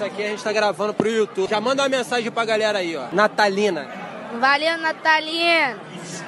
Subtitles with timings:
[0.00, 1.50] Isso aqui a gente tá gravando pro YouTube.
[1.50, 3.08] Já manda uma mensagem pra galera aí, ó.
[3.12, 3.86] Natalina.
[4.40, 5.78] Valeu, Natalina.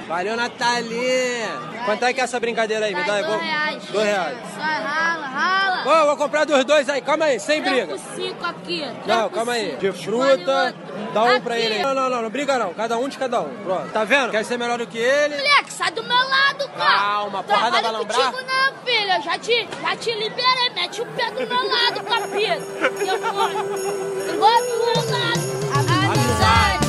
[0.06, 1.72] Valeu, Natalina.
[1.84, 2.94] Quanto é que é essa brincadeira aí?
[2.94, 3.22] Me dá aí.
[3.24, 3.82] Dois vou- reais.
[3.90, 4.38] Dois reais.
[4.54, 5.82] Só rala, rala.
[5.84, 7.00] Ô, eu vou comprar dos dois aí.
[7.00, 7.98] Calma aí, sem Três briga.
[8.14, 8.86] cinco aqui.
[9.06, 9.76] Não, calma aí.
[9.76, 10.74] De fruta,
[11.12, 11.40] dá um Aqui.
[11.40, 11.82] pra ele aí.
[11.82, 12.72] Não, não, não, não briga não.
[12.74, 13.52] Cada um de cada um.
[13.64, 13.88] Pronto.
[13.90, 14.30] Tá vendo?
[14.30, 15.36] Quer ser melhor do que ele?
[15.36, 16.98] Moleque, sai do meu lado, cara.
[16.98, 18.30] Calma, porrada vai lambrar?
[18.32, 19.12] contigo não, filho.
[19.12, 20.70] Eu já te, já te liberei.
[20.74, 22.62] Mete o pé do meu lado, capeta.
[23.04, 23.50] Eu vou.
[24.34, 25.52] Igual do meu lado.
[26.12, 26.81] Amizade.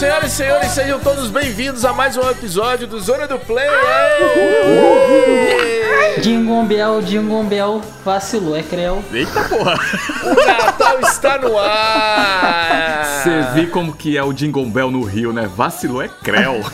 [0.00, 3.68] Senhoras e senhores, sejam todos bem-vindos a mais um episódio do Zona do Play.
[6.20, 9.02] Jingle Bell, Jingle Bell, vacilou, é creu.
[9.12, 9.74] Eita porra!
[10.24, 13.22] O Natal está no ar.
[13.22, 15.48] Você viu como que é o Jingle Bell no Rio, né?
[15.54, 16.64] Vacilou é creu.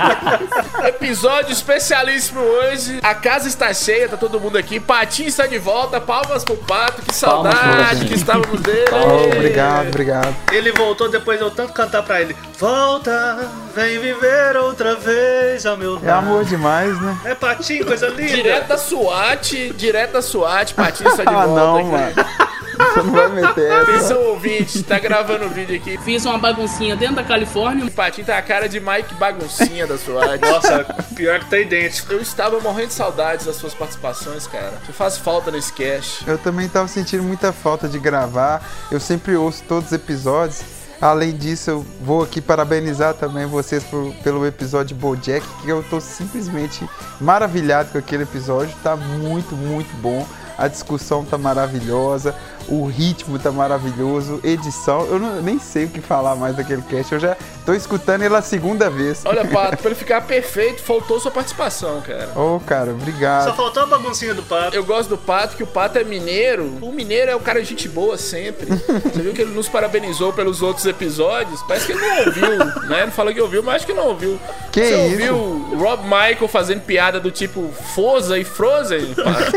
[0.86, 2.98] Episódio especialíssimo hoje.
[3.02, 4.80] A casa está cheia, tá todo mundo aqui.
[4.80, 6.00] Patinho está de volta.
[6.00, 7.02] Palmas pro Pato.
[7.02, 8.86] Que saudade que estávamos dele.
[8.92, 10.34] Oh, obrigado, obrigado.
[10.50, 12.34] Ele voltou depois de eu tanto cantar pra ele.
[12.58, 17.18] Volta, vem viver outra vez ao meu É amor demais, né?
[17.24, 18.29] É patinho, coisa linda.
[18.34, 21.60] Direto da SWAT, direto da SWAT, Patinho está de Ah, volta.
[21.60, 21.88] não, aqui.
[21.88, 22.50] mano.
[22.80, 23.82] Você não vai meter essa.
[23.82, 25.98] Atenção, ouvinte, tá gravando o vídeo aqui.
[25.98, 27.84] Fiz uma baguncinha dentro da Califórnia.
[27.84, 30.40] O Patinho tá a cara de Mike Baguncinha da SWAT.
[30.40, 32.10] Nossa, pior que tá idêntico.
[32.14, 34.72] Eu estava morrendo de saudades das suas participações, cara.
[34.86, 36.26] Você faz falta nesse cast.
[36.26, 38.62] Eu também tava sentindo muita falta de gravar.
[38.90, 40.62] Eu sempre ouço todos os episódios.
[41.00, 45.98] Além disso, eu vou aqui parabenizar também vocês por- pelo episódio Bojack, que eu tô
[46.00, 46.86] simplesmente
[47.18, 48.74] maravilhado com aquele episódio.
[48.82, 50.26] Tá muito, muito bom.
[50.58, 52.34] A discussão tá maravilhosa,
[52.70, 57.12] o ritmo tá maravilhoso, edição, eu não- nem sei o que falar mais daquele cast.
[57.12, 59.22] Eu já tô escutando ele a segunda vez.
[59.24, 62.30] Olha, Pato, pra ele ficar perfeito, faltou sua participação, cara.
[62.38, 63.48] Ô, cara, obrigado.
[63.48, 64.74] Só faltou a baguncinha do pato.
[64.76, 66.78] Eu gosto do Pato, que o Pato é mineiro.
[66.80, 68.66] O mineiro é um cara de gente boa sempre.
[69.12, 71.60] Você viu que ele nos parabenizou pelos outros episódios?
[71.62, 72.56] Parece que ele não ouviu,
[72.88, 73.02] né?
[73.02, 74.38] Ele falou que ouviu, mas acho que não ouviu.
[74.70, 75.10] Que Você isso?
[75.12, 79.14] ouviu o Rob Michael fazendo piada do tipo Forza e Frozen?
[79.14, 79.52] Pato?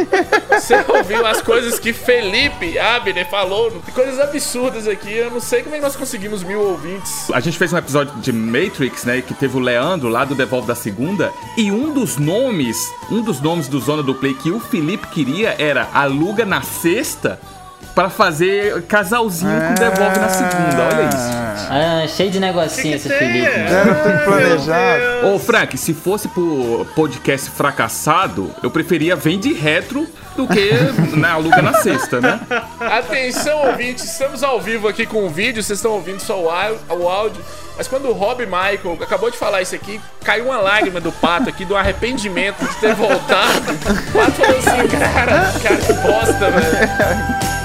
[0.60, 3.70] Você ouviu as coisas que Felipe Abner falou?
[3.94, 5.12] Coisas absurdas aqui.
[5.14, 7.30] Eu não sei como é que nós conseguimos mil ouvintes.
[7.32, 9.22] A gente fez um episódio de Matrix, né?
[9.22, 11.32] Que teve o Leandro lá do Devolve da Segunda.
[11.58, 12.78] E um dos nomes,
[13.12, 17.40] um dos nomes do Zona do Play que o Felipe queria era Aluga na Sexta
[17.94, 20.84] pra fazer casalzinho com o Devolve na Segunda.
[20.92, 21.44] Olha isso.
[21.70, 23.50] Ah, cheio de negocinho esse Felipe.
[23.50, 23.70] mano.
[23.70, 25.28] Era tudo planejado.
[25.28, 30.72] Ô, Frank, se fosse pro podcast fracassado, eu preferia Vende Retro do que
[31.16, 32.40] na Aluga na Sexta, né?
[32.80, 37.44] Atenção, ouvintes, estamos ao vivo aqui com o vídeo, vocês estão ouvindo só o áudio.
[37.78, 41.50] Mas quando o Rob Michael acabou de falar isso aqui, caiu uma lágrima do pato
[41.50, 43.72] aqui, do arrependimento de ter voltado.
[43.72, 47.63] O pato falou assim, cara, cara, que bosta, velho.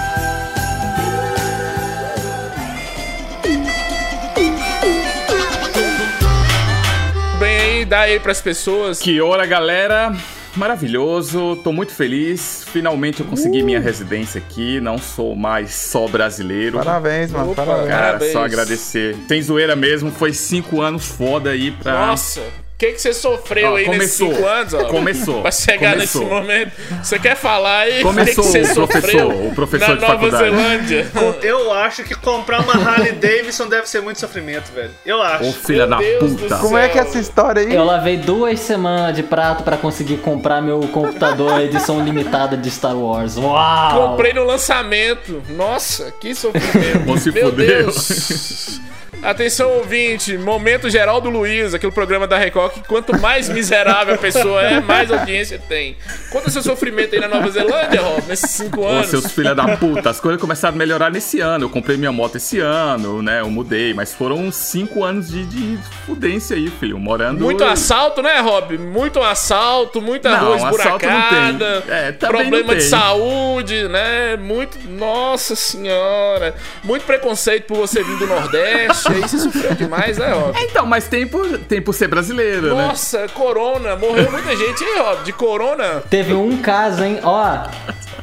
[7.89, 9.01] Dá aí pras pessoas.
[9.01, 10.15] Que hora, galera!
[10.55, 12.65] Maravilhoso, tô muito feliz.
[12.71, 14.81] Finalmente eu consegui minha residência aqui.
[14.81, 16.79] Não sou mais só brasileiro.
[16.79, 17.53] Parabéns, mano.
[17.53, 17.89] Opa, parabéns.
[17.89, 19.17] Cara, só agradecer.
[19.27, 22.09] Sem zoeira mesmo, foi cinco anos foda aí pra.
[22.09, 22.43] Nossa,
[22.79, 24.35] que, que você sofreu Ó, aí nesses começou.
[24.37, 24.85] cinco anos, ó?
[24.85, 25.43] Começou.
[25.43, 26.23] Pra chegar Começou.
[26.23, 26.73] nesse momento.
[27.03, 28.03] Você quer falar aí?
[28.03, 30.45] Começou o que, que você o sofreu o professor na de Nova faculdade.
[30.45, 31.11] Zelândia?
[31.43, 34.93] Eu acho que comprar uma Harley Davidson deve ser muito sofrimento, velho.
[35.05, 35.49] Eu acho.
[35.49, 36.59] Ô filha Meu da Deus puta.
[36.59, 37.75] Como é que é essa história aí?
[37.75, 42.97] Eu lavei duas semanas de prato pra conseguir comprar meu computador edição limitada de Star
[42.97, 43.37] Wars.
[43.37, 44.11] Uau!
[44.11, 45.43] Comprei no lançamento.
[45.49, 47.19] Nossa, que sofrimento.
[47.19, 47.67] Se Meu fudeu.
[47.67, 48.81] Deus.
[49.23, 50.39] Atenção, ouvinte.
[50.39, 54.81] Momento geral do Luiz, aquele programa da Record que quanto mais miserável a pessoa é,
[54.81, 55.97] mais audiência tem.
[56.31, 59.09] Conta seu sofrimento aí na Nova Zelândia, Rob, nesses cinco Ô, anos.
[59.09, 61.65] seus filha da puta, as coisas começaram a melhorar nesse ano.
[61.65, 63.41] Eu comprei minha moto esse ano, né?
[63.41, 66.99] Eu mudei, mas foram cinco anos de, de fudência aí, filho.
[66.99, 67.41] Morando.
[67.41, 68.79] Muito assalto, né, Rob?
[68.79, 71.85] Muito assalto, muita Não, rua esburacada.
[71.89, 74.37] É, problema de saúde, né?
[74.37, 74.79] Muito.
[74.89, 76.55] Nossa senhora!
[76.85, 79.08] Muito preconceito por você vir do Nordeste.
[79.09, 80.57] Aí você sofreu demais, né, Rob?
[80.57, 82.87] É, então, mas tem por, tem por ser brasileiro, né?
[82.87, 85.25] Nossa, corona, morreu muita gente, hein, Rob?
[85.25, 86.03] De corona.
[86.11, 87.19] Teve um caso, hein?
[87.23, 87.67] Ó,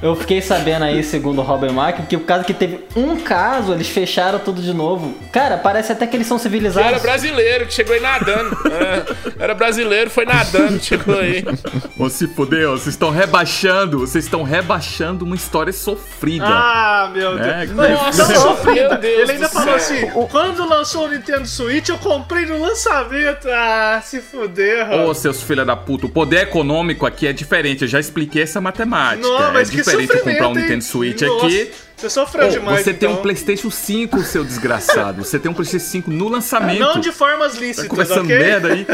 [0.01, 3.73] eu fiquei sabendo aí, segundo o Robert Mark, que o caso que teve um caso,
[3.73, 5.13] eles fecharam tudo de novo.
[5.31, 6.89] Cara, parece até que eles são civilizados.
[6.89, 8.55] era brasileiro, que chegou aí nadando.
[8.71, 11.43] É, era brasileiro, foi nadando, chegou aí.
[11.97, 16.45] Ô, se fudeu, vocês estão rebaixando, vocês estão rebaixando uma história sofrida.
[16.47, 17.47] Ah, meu Deus.
[17.47, 18.89] É, Não, Nossa, não sofrida.
[18.89, 19.97] meu Deus Ele ainda falou céu.
[19.97, 23.47] assim: quando lançou o Nintendo Switch, eu comprei no lançamento.
[23.49, 27.83] Ah, se fuder, Ô, seus filha da puta, o poder econômico aqui é diferente.
[27.83, 29.25] Eu já expliquei essa matemática.
[29.27, 30.53] Não, mas é que diferente de comprar um?
[30.53, 31.71] Nintendo Switch Nossa, aqui.
[31.97, 33.23] Você sofreu Ô, demais, você tem um então.
[33.23, 35.23] PlayStation 5, seu desgraçado.
[35.23, 36.79] Você tem um PlayStation 5 no lançamento.
[36.79, 38.37] Não de formas Tá lícitas, conversando ok?
[38.37, 38.85] merda aí.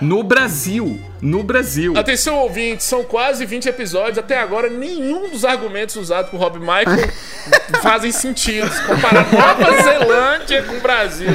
[0.00, 0.98] No Brasil.
[1.20, 1.94] No Brasil.
[1.96, 4.18] Atenção, ouvintes, são quase 20 episódios.
[4.18, 7.10] Até agora, nenhum dos argumentos usados por Rob Michael
[7.82, 8.68] fazem sentido.
[8.72, 11.28] Se Comparar Nova Zelândia com o Brasil.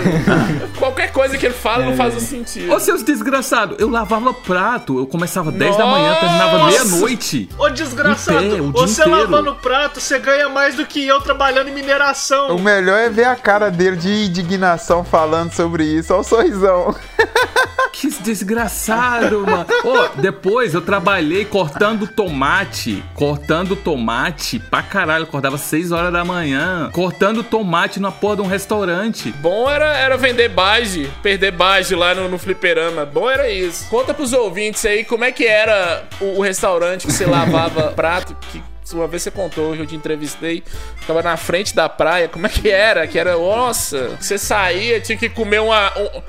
[0.78, 2.72] Qualquer coisa que ele fala não faz sentido.
[2.74, 4.98] Ô, seus desgraçados, eu lavava prato.
[4.98, 6.84] Eu começava 10 da manhã, terminava Nossa!
[6.86, 7.50] meia-noite.
[7.58, 9.12] Ô desgraçado, pé, o dia você inteiro.
[9.20, 12.56] lavando prato, você ganha mais do que eu trabalhando em mineração.
[12.56, 16.14] O melhor é ver a cara dele de indignação falando sobre isso.
[16.14, 16.96] Olha o sorrisão.
[17.92, 19.66] Que desgraçado, mano.
[19.84, 23.04] Ô, depois eu trabalhei cortando tomate.
[23.14, 25.24] Cortando tomate pra caralho.
[25.24, 26.90] Eu acordava 6 horas da manhã.
[26.94, 29.32] Cortando tomate na porra de um restaurante.
[29.34, 33.06] Bom era, era vender bage, perder bage lá no, no fliperama.
[33.06, 33.88] Bom era isso.
[33.90, 38.36] Conta pros ouvintes aí como é que era o, o restaurante que você lavava prato,
[38.50, 40.64] que uma vez você contou, hoje eu te entrevistei,
[41.00, 43.06] ficava na frente da praia, como é que era?
[43.08, 45.92] Que era, nossa, você saía, tinha que comer uma...
[45.98, 46.22] um-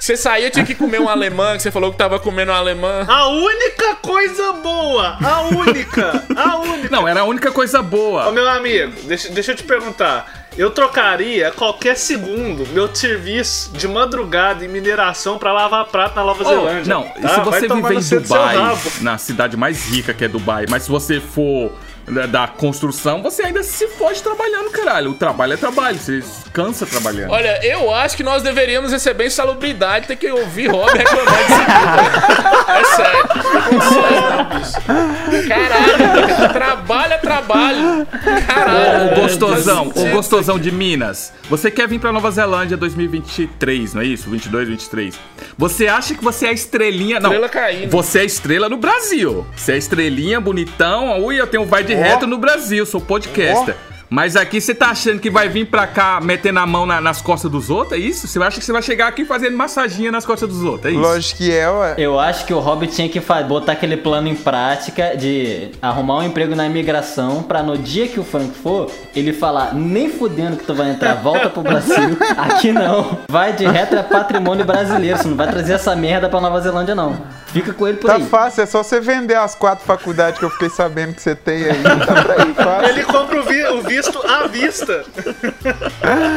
[0.00, 3.04] você saía, tinha que comer um alemã, que você falou que tava comendo um alemã.
[3.08, 6.88] A única coisa boa, a única, a única.
[6.88, 8.30] Não, era a única coisa Ô, boa.
[8.30, 10.46] meu amigo, deixa, deixa eu te perguntar.
[10.56, 16.22] Eu trocaria a qualquer segundo meu serviço de madrugada em mineração pra lavar prato na
[16.22, 16.94] Nova Ô, Zelândia.
[16.94, 17.28] não, tá?
[17.30, 18.56] se Vai você tomar viver em Dubai,
[19.00, 21.72] na cidade mais rica que é Dubai, mas se você for
[22.10, 25.10] da, da construção, você ainda se fode trabalhando, caralho.
[25.10, 26.22] O trabalho é trabalho, você
[26.52, 27.30] cansa trabalhando.
[27.30, 32.48] Olha, eu acho que nós deveríamos receber insalubridade, ter que ouvir Rob reclamar disso velho.
[32.68, 33.28] É sério.
[34.28, 35.48] Não, bicho.
[35.48, 38.06] Caralho, trabalho é trabalho.
[38.46, 39.12] Caralho.
[39.12, 44.06] Ô gostosão, ô gostosão de Minas, você quer vir pra Nova Zelândia 2023, não é
[44.06, 44.30] isso?
[44.30, 45.18] 22, 23.
[45.56, 47.20] Você acha que você é a estrelinha?
[47.20, 47.30] Não.
[47.30, 47.90] Estrela caindo.
[47.90, 49.46] Você é estrela no Brasil.
[49.54, 51.22] Você é estrelinha, bonitão.
[51.24, 53.74] Ui, eu tenho um vai de reto no Brasil, sou podcaster.
[54.10, 57.20] Mas aqui você tá achando que vai vir pra cá metendo a mão na- nas
[57.20, 57.92] costas dos outros?
[57.92, 58.26] É isso?
[58.26, 60.86] Você acha que você vai chegar aqui fazendo massaginha nas costas dos outros?
[60.86, 61.00] É isso?
[61.02, 61.94] Lógico que é, ué.
[61.98, 66.22] Eu acho que o Hobbit tinha que botar aquele plano em prática de arrumar um
[66.22, 70.64] emprego na imigração pra no dia que o Frank for, ele falar, nem fudendo que
[70.64, 72.16] tu vai entrar, volta pro Brasil.
[72.38, 73.18] Aqui não.
[73.28, 76.94] Vai de reto é patrimônio brasileiro, você não vai trazer essa merda pra Nova Zelândia
[76.94, 77.14] não.
[77.52, 78.24] Fica com ele por Tá aí.
[78.26, 81.64] fácil, é só você vender as quatro faculdades que eu fiquei sabendo que você tem
[81.64, 81.82] aí.
[81.82, 82.88] Tá pra fácil.
[82.90, 85.04] Ele compra o, vi- o visto à vista.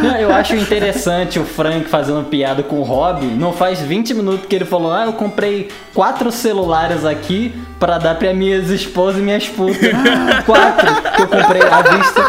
[0.03, 3.25] Não, eu acho interessante o Frank fazendo piada com o Rob.
[3.25, 8.15] Não faz 20 minutos que ele falou: Ah, eu comprei quatro celulares aqui pra dar
[8.15, 9.77] pra minhas esposas e minhas putas.
[10.45, 12.21] quatro que eu comprei à vista.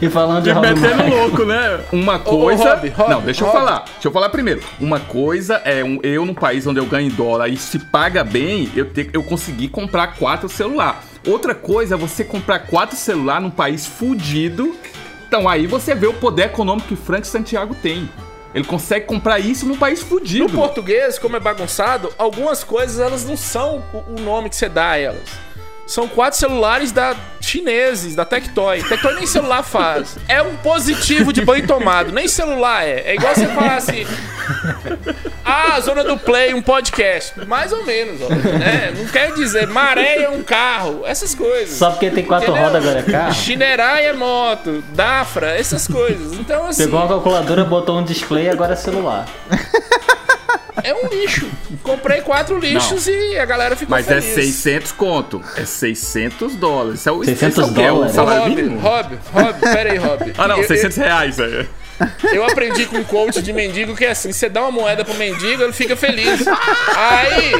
[0.00, 1.20] e falando de Rob Metendo Michael.
[1.22, 1.80] louco, né?
[1.92, 2.74] Uma ô, coisa.
[2.76, 3.84] Rob, Rob, não, deixa eu falar.
[3.94, 4.60] Deixa eu falar primeiro.
[4.80, 8.70] Uma coisa é um, eu num país onde eu ganho dólar e se paga bem,
[8.76, 11.02] eu, ter, eu consegui comprar quatro celular.
[11.26, 14.76] Outra coisa é você comprar quatro celular num país fudido.
[15.26, 18.08] Então aí você vê o poder econômico que Frank Santiago tem.
[18.54, 20.44] Ele consegue comprar isso num país fudido.
[20.44, 24.68] No português, como é bagunçado, algumas coisas elas não são o o nome que você
[24.68, 25.28] dá a elas.
[25.86, 28.82] São quatro celulares da chineses, da Tectoy.
[28.82, 30.16] Tectoy nem celular faz.
[30.26, 33.02] É um positivo de banho tomado, nem celular é.
[33.06, 34.06] É igual você falar assim.
[35.44, 37.38] Ah, Zona do Play, um podcast.
[37.46, 38.28] Mais ou menos, ó.
[38.30, 38.94] né?
[38.96, 41.76] Não quer dizer maré é um carro, essas coisas.
[41.76, 42.70] Só porque tem quatro Entendeu?
[42.70, 43.34] rodas agora é carro.
[43.34, 46.32] Chinerai é moto, Dafra, essas coisas.
[46.32, 49.26] Então, assim, Pegou uma calculadora, botou um display e agora é celular.
[50.82, 51.48] É um lixo.
[51.82, 54.54] Comprei quatro lixos e a galera ficou Mas é feliz.
[54.56, 55.42] 600 conto.
[55.56, 57.00] É 600 dólares.
[57.00, 58.04] Isso é o, 600 isso é o?
[58.04, 58.78] É salário Rob, mínimo?
[58.80, 60.32] Rob, Rob, pera aí, Rob.
[60.36, 61.38] Ah, não, Eu- 600 reais.
[61.38, 61.44] É.
[61.44, 61.66] Eu,
[62.34, 65.14] eu aprendi com um coach de mendigo que é assim: você dá uma moeda pro
[65.14, 66.44] mendigo, ele fica feliz.
[66.96, 67.52] Aí,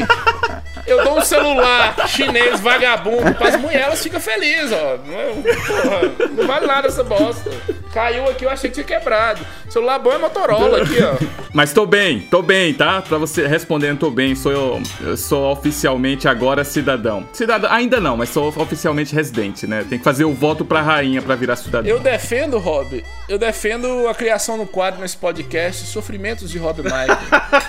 [0.86, 4.98] eu dou um celular chinês vagabundo pras mulheres, elas ficam felizes, ó.
[5.06, 7.48] Não, é- porra, não vale nada essa bosta.
[7.94, 9.46] Caiu aqui, eu achei que tinha quebrado.
[9.70, 11.14] Celular bom é Motorola aqui, ó.
[11.54, 13.00] Mas tô bem, tô bem, tá?
[13.00, 14.34] Pra você respondendo, tô bem.
[14.34, 17.28] Sou eu, eu sou oficialmente agora cidadão.
[17.32, 19.86] Cidadão, ainda não, mas sou oficialmente residente, né?
[19.88, 21.88] Tem que fazer o voto pra rainha pra virar cidadão.
[21.88, 27.06] Eu defendo, Rob, eu defendo a criação no quadro nesse podcast Sofrimentos de Rob Michael.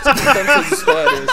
[0.01, 1.25] contando suas histórias.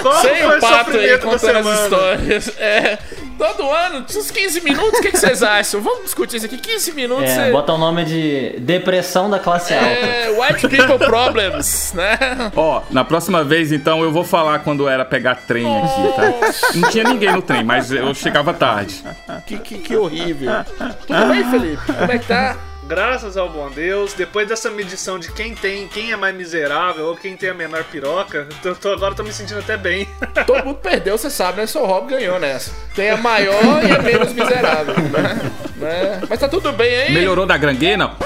[0.00, 2.58] Qual Sem o pato aí contando as histórias.
[2.58, 2.98] É,
[3.38, 5.80] todo ano, uns 15 minutos, o que, que vocês acham?
[5.80, 6.58] Vamos discutir isso aqui.
[6.58, 7.24] 15 minutos.
[7.30, 9.86] É, você- bota o nome de Depressão da Classe Alta.
[9.86, 12.18] É, White People Problems, né?
[12.56, 16.52] Ó, na próxima vez, então, eu vou falar quando era pegar trem aqui, tá?
[16.74, 19.02] Não tinha ninguém no trem, mas eu chegava tarde.
[19.46, 20.50] Que, que, que horrível.
[21.06, 21.82] Tudo bem, Felipe?
[21.86, 22.56] Como é que tá?
[22.88, 27.14] Graças ao bom Deus, depois dessa medição de quem tem, quem é mais miserável ou
[27.14, 30.08] quem tem a menor piroca, eu tô, agora tô me sentindo até bem.
[30.46, 31.66] Todo mundo perdeu, você sabe, né?
[31.66, 32.72] Só o Rob ganhou nessa.
[32.94, 35.52] Tem a maior e a menos miserável, né?
[35.76, 36.20] né?
[36.28, 37.12] Mas tá tudo bem aí.
[37.12, 38.16] Melhorou da granguena?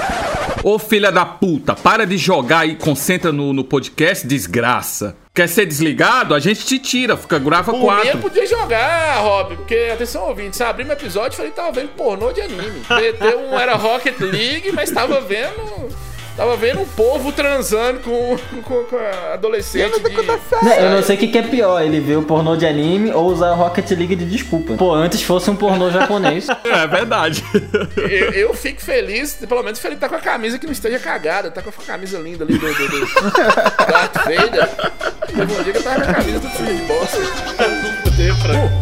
[0.63, 5.22] Ô filha da puta, para de jogar e concentra no, no podcast, desgraça.
[5.35, 6.35] Quer ser desligado?
[6.35, 8.19] A gente te tira, fica grava Por mim, eu quatro.
[8.19, 11.89] podia jogar, Rob, porque, atenção ouvinte, você abriu meu episódio e falei que tava vendo
[11.95, 12.83] pornô de anime.
[12.87, 15.89] Meteu um era Rocket League, mas tava vendo.
[16.35, 20.15] Tava vendo um povo transando com, com, com a adolescente de.
[20.63, 23.11] Não, eu não sei o que, que é pior, ele ver o pornô de anime
[23.11, 24.73] ou usar Rocket League de desculpa.
[24.73, 26.47] Pô, antes fosse um pornô japonês.
[26.63, 27.43] É verdade.
[27.97, 31.51] Eu, eu fico feliz, pelo menos feliz tá com a camisa que não esteja cagada,
[31.51, 33.05] tá com a camisa linda ali do, do, do
[33.85, 34.69] Darth Vader.
[35.27, 37.19] Teve um dia que eu tava com a camisa do suja de bosta.
[37.19, 38.73] Não poder, Frank.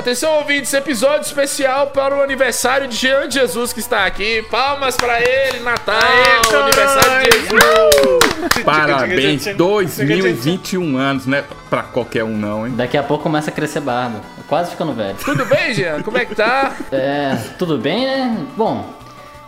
[0.00, 4.42] Atenção, ouvintes, episódio especial para o aniversário de Jean de Jesus que está aqui.
[4.50, 8.64] Palmas para ele, Natal, Aê, aniversário de Jesus.
[8.64, 11.44] Parabéns, 2021 anos, né?
[11.68, 12.72] Pra qualquer um não, hein?
[12.74, 14.22] Daqui a pouco começa a crescer barba.
[14.48, 15.18] Quase ficando velho.
[15.22, 16.00] Tudo bem, Jean?
[16.00, 16.74] Como é que tá?
[16.90, 18.46] É, tudo bem, né?
[18.56, 18.88] Bom,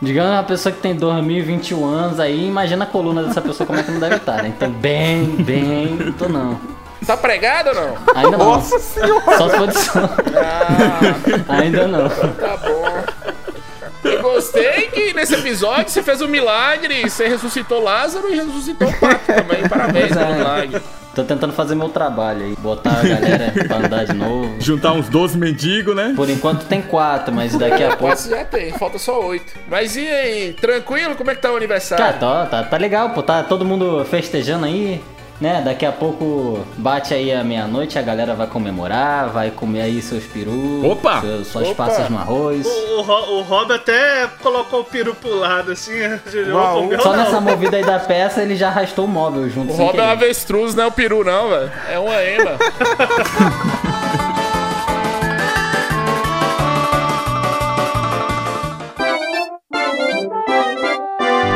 [0.02, 3.82] digamos uma pessoa que tem 2021 anos aí, imagina a coluna dessa pessoa como é
[3.82, 4.52] que não deve estar, né?
[4.54, 6.81] Então, bem, bem, tô não.
[7.06, 7.96] Tá pregado ou não?
[8.14, 8.44] Ainda não.
[8.46, 9.36] Nossa senhora!
[9.38, 10.08] Só se for de som.
[11.48, 12.08] Ainda não.
[12.08, 13.04] Tá bom.
[14.04, 18.98] Eu gostei que nesse episódio você fez um milagre, você ressuscitou Lázaro e ressuscitou o
[18.98, 19.68] Pato também.
[19.68, 20.24] Parabéns Pois é.
[20.24, 20.82] pelo milagre.
[21.14, 24.56] Tô tentando fazer meu trabalho aí, botar a galera pra andar de novo.
[24.58, 26.14] Juntar uns 12 mendigos, né?
[26.16, 28.16] Por enquanto tem quatro, mas daqui a pouco.
[28.16, 29.52] Já tem, falta só oito.
[29.68, 31.14] Mas e aí, tranquilo?
[31.14, 32.02] Como é que tá o aniversário?
[32.02, 33.22] Cara, tá, tá, tá legal, pô.
[33.22, 35.02] Tá todo mundo festejando aí,
[35.42, 35.60] né?
[35.60, 40.22] Daqui a pouco bate aí a meia-noite, a galera vai comemorar, vai comer aí seus
[40.24, 40.84] perus.
[40.84, 41.20] Opa!
[41.20, 41.86] Seus, suas Opa!
[41.86, 42.64] passas no arroz.
[42.64, 45.92] O, o, o Rob até colocou o peru pro lado, assim.
[46.52, 46.88] Uau.
[47.02, 47.16] Só não.
[47.16, 49.72] nessa movida aí da peça ele já arrastou o móvel junto.
[49.72, 51.72] O Rob é um avestruz, não é o peru, não, velho.
[51.90, 52.52] É uma ema.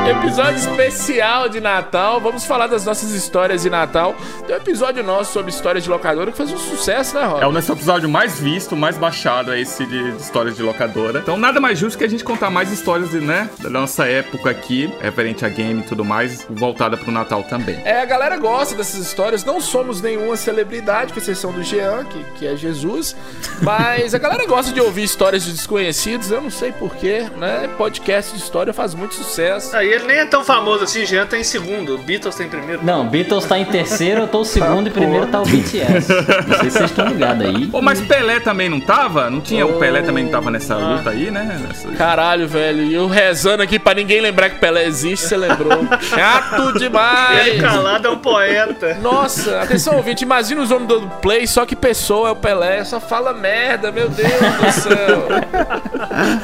[0.09, 2.21] Episódio especial de Natal.
[2.21, 4.15] Vamos falar das nossas histórias de Natal.
[4.47, 7.43] Tem um episódio nosso sobre histórias de locadora que fez um sucesso, né, Rob?
[7.43, 11.19] É o nosso episódio mais visto, mais baixado, é esse de histórias de locadora.
[11.19, 14.49] Então nada mais justo que a gente contar mais histórias, de, né, da nossa época
[14.49, 17.81] aqui, referente a game e tudo mais, voltada pro Natal também.
[17.85, 19.45] É, a galera gosta dessas histórias.
[19.45, 23.17] Não somos nenhuma celebridade, com exceção do Jean, que, que é Jesus.
[23.61, 26.31] Mas a galera gosta de ouvir histórias de desconhecidos.
[26.31, 27.69] Eu não sei porquê, né?
[27.77, 29.75] Podcast de história faz muito sucesso.
[29.77, 32.49] Aí ele nem é tão famoso assim, Jean tá em segundo, o Beatles tá em
[32.49, 32.85] primeiro.
[32.85, 36.09] Não, Beatles tá em terceiro, eu tô o segundo e primeiro tá o BTS.
[36.47, 37.67] Não sei se vocês estão ligados aí.
[37.67, 39.29] Pô, mas Pelé também não tava?
[39.31, 39.67] Não tinha?
[39.67, 41.61] O Pelé também não tava nessa luta aí, né?
[41.67, 42.83] Nessa- Caralho, velho.
[42.85, 45.87] E eu rezando aqui pra ninguém lembrar que Pelé existe, você lembrou.
[46.03, 47.47] Chato demais.
[47.49, 48.95] Ele calado é um poeta.
[49.03, 53.01] Nossa, atenção, ouvinte, imagina os homens do Play, só que pessoa é o Pelé, só
[53.01, 55.27] fala merda, meu Deus do céu.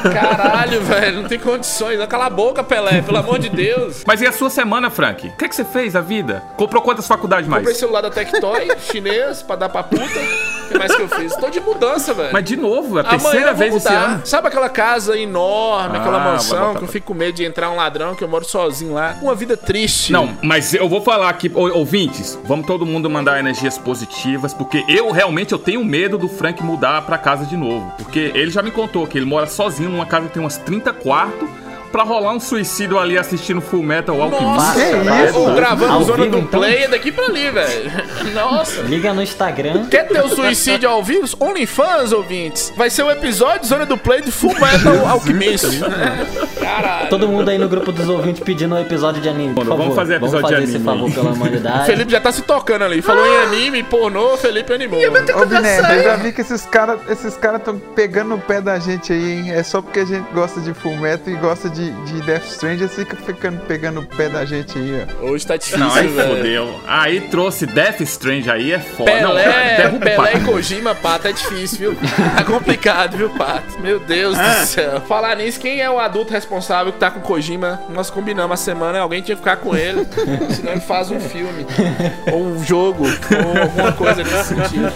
[0.13, 2.03] Caralho, velho, não tem condições.
[2.07, 4.03] Cala a boca, Pelé, pelo amor de Deus.
[4.07, 5.29] Mas e a sua semana, Frank?
[5.29, 6.43] O que, é que você fez a vida?
[6.57, 7.63] Comprou quantas faculdades mais?
[7.63, 10.05] Comprei celular da Tectoy, chinês, pra dar pra puta.
[10.05, 11.35] O que mais que eu fiz?
[11.37, 12.31] Tô de mudança, velho.
[12.33, 14.23] Mas de novo, a Amanhã terceira vez esse ano.
[14.25, 17.71] Sabe aquela casa enorme, aquela Ah, vai mansão, que eu fico com medo de entrar
[17.71, 19.17] um ladrão, que eu moro sozinho lá?
[19.21, 20.13] Uma vida triste.
[20.13, 25.11] Não, mas eu vou falar aqui, ouvintes, vamos todo mundo mandar energias positivas, porque eu
[25.11, 27.93] realmente eu tenho medo do Frank mudar pra casa de novo.
[27.99, 30.93] Porque ele já me contou que ele mora sozinho numa casa que tem umas 30
[30.93, 31.49] quartos,
[31.93, 34.45] pra rolar um suicídio ali assistindo Full Metal Alchemist.
[34.45, 35.39] Nossa, Que isso?
[35.39, 36.61] Ou gravando Ao zona vivo, do então?
[36.61, 37.93] play é daqui pra ali, velho.
[38.35, 38.81] Nossa.
[38.83, 39.87] Liga no Instagram.
[39.87, 41.29] Quer ter o suicídio ao vivo?
[41.39, 42.73] OnlyFans, ouvintes.
[42.77, 45.81] Vai ser o episódio Zona do Play de Full Metal Alchemist.
[46.61, 47.09] Caralho.
[47.11, 49.55] Todo mundo aí no grupo dos ouvintes pedindo um episódio de anime.
[49.55, 51.87] Por Vamos favor, fazer episódio vamos fazer de esse anime favor pela O humanidade.
[51.87, 53.03] Felipe já tá se tocando ali.
[53.03, 55.01] Falou em anime, pornô, Felipe animou.
[55.01, 58.79] Ô, Biné, eu já vi que esses caras esses cara estão pegando no pé da
[58.79, 59.53] gente aí, hein?
[59.53, 62.89] É só porque a gente gosta de Full Metal e gosta de, de Death Stranding,
[62.89, 65.27] ficam ficando pegando no pé da gente aí, ó.
[65.27, 66.37] Hoje tá difícil, Não, aí velho.
[66.37, 66.81] fodeu.
[66.87, 69.21] Aí trouxe Death Strange aí, é foda.
[69.21, 70.41] Não, Pelé, derruba o Pelé e.
[70.41, 71.97] Kojima, Pato, é difícil, viu?
[72.37, 73.81] Tá complicado, viu, Pato?
[73.81, 75.01] Meu Deus do céu.
[75.03, 77.81] Falar nisso, quem é o adulto responsável que tá com Kojima?
[77.89, 80.07] Nós combinamos a semana, alguém tinha que ficar com ele.
[80.55, 81.67] Senão ele faz um filme,
[82.31, 84.93] ou um jogo, ou alguma coisa nesse sentido.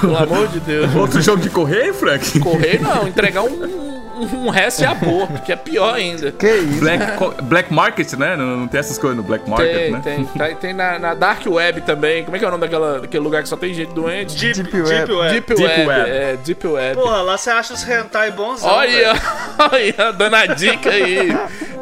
[0.00, 0.94] Pelo amor de Deus.
[0.94, 2.38] Outro jogo de correio, Frank?
[2.40, 3.89] Correr não, entregar um,
[4.20, 6.32] um, resto de aborto, que é pior ainda.
[6.32, 6.80] Que isso?
[6.80, 8.36] Black, Black Market, né?
[8.36, 10.00] Não, não tem essas coisas no Black Market, Tem, né?
[10.02, 10.24] tem.
[10.24, 12.24] Tem, tem na, na Dark Web também.
[12.24, 14.36] Como é que é o nome daquela, daquele lugar que só tem gente doente?
[14.36, 15.12] Deep, Deep Deep, Web.
[15.12, 15.32] Web.
[15.32, 15.88] Deep, Deep Web.
[15.88, 16.10] Web.
[16.10, 16.94] É, Deep Web.
[16.94, 18.62] Porra, lá você acha os hentai bons.
[18.62, 19.12] Olha,
[19.72, 21.28] olha, dando a dica aí.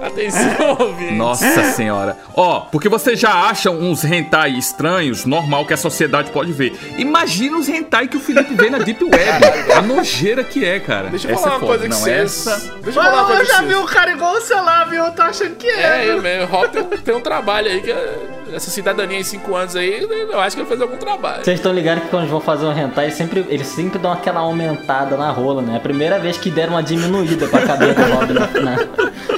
[0.02, 1.14] Atenção, ouvinte.
[1.14, 2.16] Nossa senhora.
[2.34, 6.78] Ó, porque você já acha uns hentai estranhos, normal que a sociedade pode ver.
[6.98, 9.14] Imagina os hentai que o Felipe vê na Deep Web.
[9.76, 11.08] a nojeira que é, cara.
[11.08, 12.46] Deixa eu Essa falar é uma coisa que Não, vocês.
[12.46, 12.56] essa...
[12.82, 15.04] Deixa eu falar uma Mas coisa eu já vi um cara igual você lá, viu?
[15.04, 15.82] Eu tô achando que é.
[15.82, 16.44] É, ele mesmo.
[16.44, 20.08] O Rob tem, tem um trabalho aí que é- essa cidadania em 5 anos aí,
[20.30, 21.44] eu acho que ele fez algum trabalho.
[21.44, 24.10] Vocês estão ligados que quando eles vão fazer um hentai, eles sempre, eles sempre dão
[24.10, 25.74] aquela aumentada na rola, né?
[25.74, 28.76] É a primeira vez que deram uma diminuída pra caber do Rob na, na,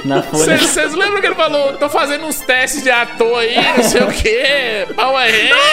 [0.05, 0.50] na folha.
[0.57, 1.73] Vocês lembram que ele falou?
[1.73, 5.29] Tô fazendo uns testes de ator aí, não sei o quê, Power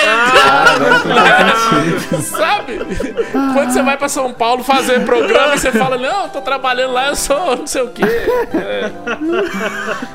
[0.07, 2.23] Ah, agora tudo faz sentido.
[2.23, 2.79] Sabe?
[3.53, 7.17] Quando você vai pra São Paulo fazer programa, você fala, não, tô trabalhando lá, eu
[7.17, 8.05] sou não sei o quê.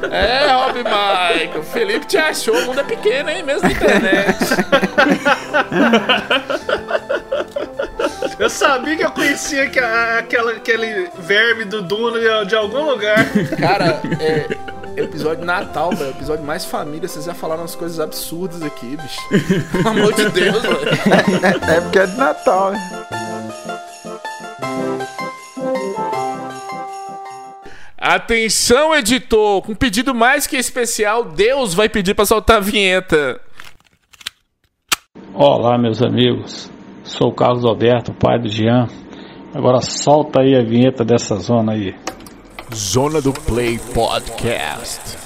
[0.09, 3.43] É, é Rob Michael, Felipe te achou, o mundo é pequeno, hein?
[3.43, 4.37] Mesmo na internet.
[8.43, 12.89] Eu sabia que eu conhecia que- a- aquela, aquele verme do Duna de, de algum
[12.89, 13.25] lugar.
[13.57, 15.01] Cara, é.
[15.01, 16.09] Episódio de Natal, velho.
[16.11, 17.07] Episódio mais família.
[17.07, 19.69] Vocês já falaram umas coisas absurdas aqui, bicho.
[19.71, 20.77] Pelo amor de Deus, velho.
[21.71, 22.79] É porque é de Natal, né?
[27.97, 29.61] Atenção, editor!
[29.61, 33.39] Com um pedido mais que especial, Deus vai pedir pra soltar a vinheta.
[35.33, 36.69] Olá, meus amigos.
[37.03, 38.87] Sou o Carlos Alberto, pai do Jean.
[39.53, 41.93] Agora solta aí a vinheta dessa zona aí.
[42.73, 45.17] Zona do Play Podcast.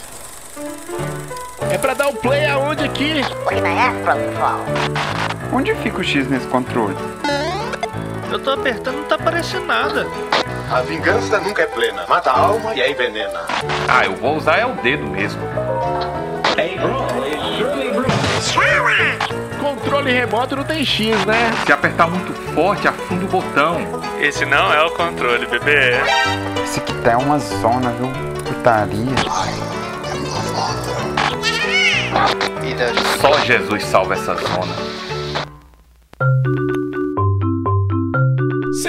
[1.72, 3.22] É pra dar o play aonde aqui?
[5.54, 6.96] Onde fica o X nesse controle?
[8.32, 10.06] Eu tô apertando, não tá aparecendo nada.
[10.72, 12.06] A vingança nunca é plena.
[12.10, 13.46] Mata a alma e a envenena.
[13.88, 15.42] Ah, eu vou usar é o dedo mesmo.
[19.88, 21.50] Controle remoto não tem X, né?
[21.66, 23.78] Se apertar muito forte, afunda o botão.
[24.20, 25.92] Esse não é o controle, bebê.
[26.62, 28.12] Esse aqui tá uma zona, viu?
[28.44, 29.16] Putaria.
[33.22, 35.07] Só Jesus salva essa zona.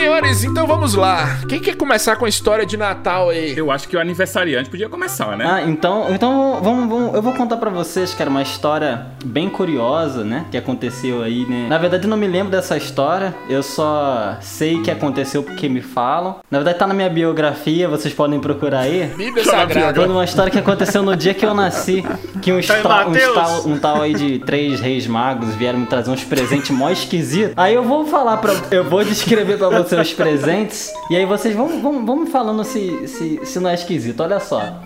[0.08, 1.38] Senhores, então vamos lá.
[1.46, 3.52] Quem quer começar com a história de Natal aí?
[3.54, 5.44] Eu acho que o aniversariante podia começar, né?
[5.46, 10.24] Ah, então, então vamos, vamos, eu vou contar pra vocês, cara, uma história bem curiosa,
[10.24, 10.46] né?
[10.50, 11.66] Que aconteceu aí, né?
[11.68, 15.82] Na verdade, eu não me lembro dessa história, eu só sei que aconteceu porque me
[15.82, 16.36] falam.
[16.50, 19.12] Na verdade, tá na minha biografia, vocês podem procurar aí.
[19.14, 20.06] Bíblia Foi Sagrada.
[20.06, 22.02] uma história que aconteceu no dia que eu nasci.
[22.40, 23.34] Que uns, Tá Mateus?
[23.34, 27.52] tal, um tal aí de três reis magos vieram me trazer uns presentes mó esquisitos.
[27.58, 28.54] Aí eu vou falar pra.
[28.70, 30.92] Eu vou descrever pra vocês os presentes.
[31.10, 34.20] E aí vocês vão, vão, vão me falando se, se, se não é esquisito.
[34.20, 34.80] Olha só.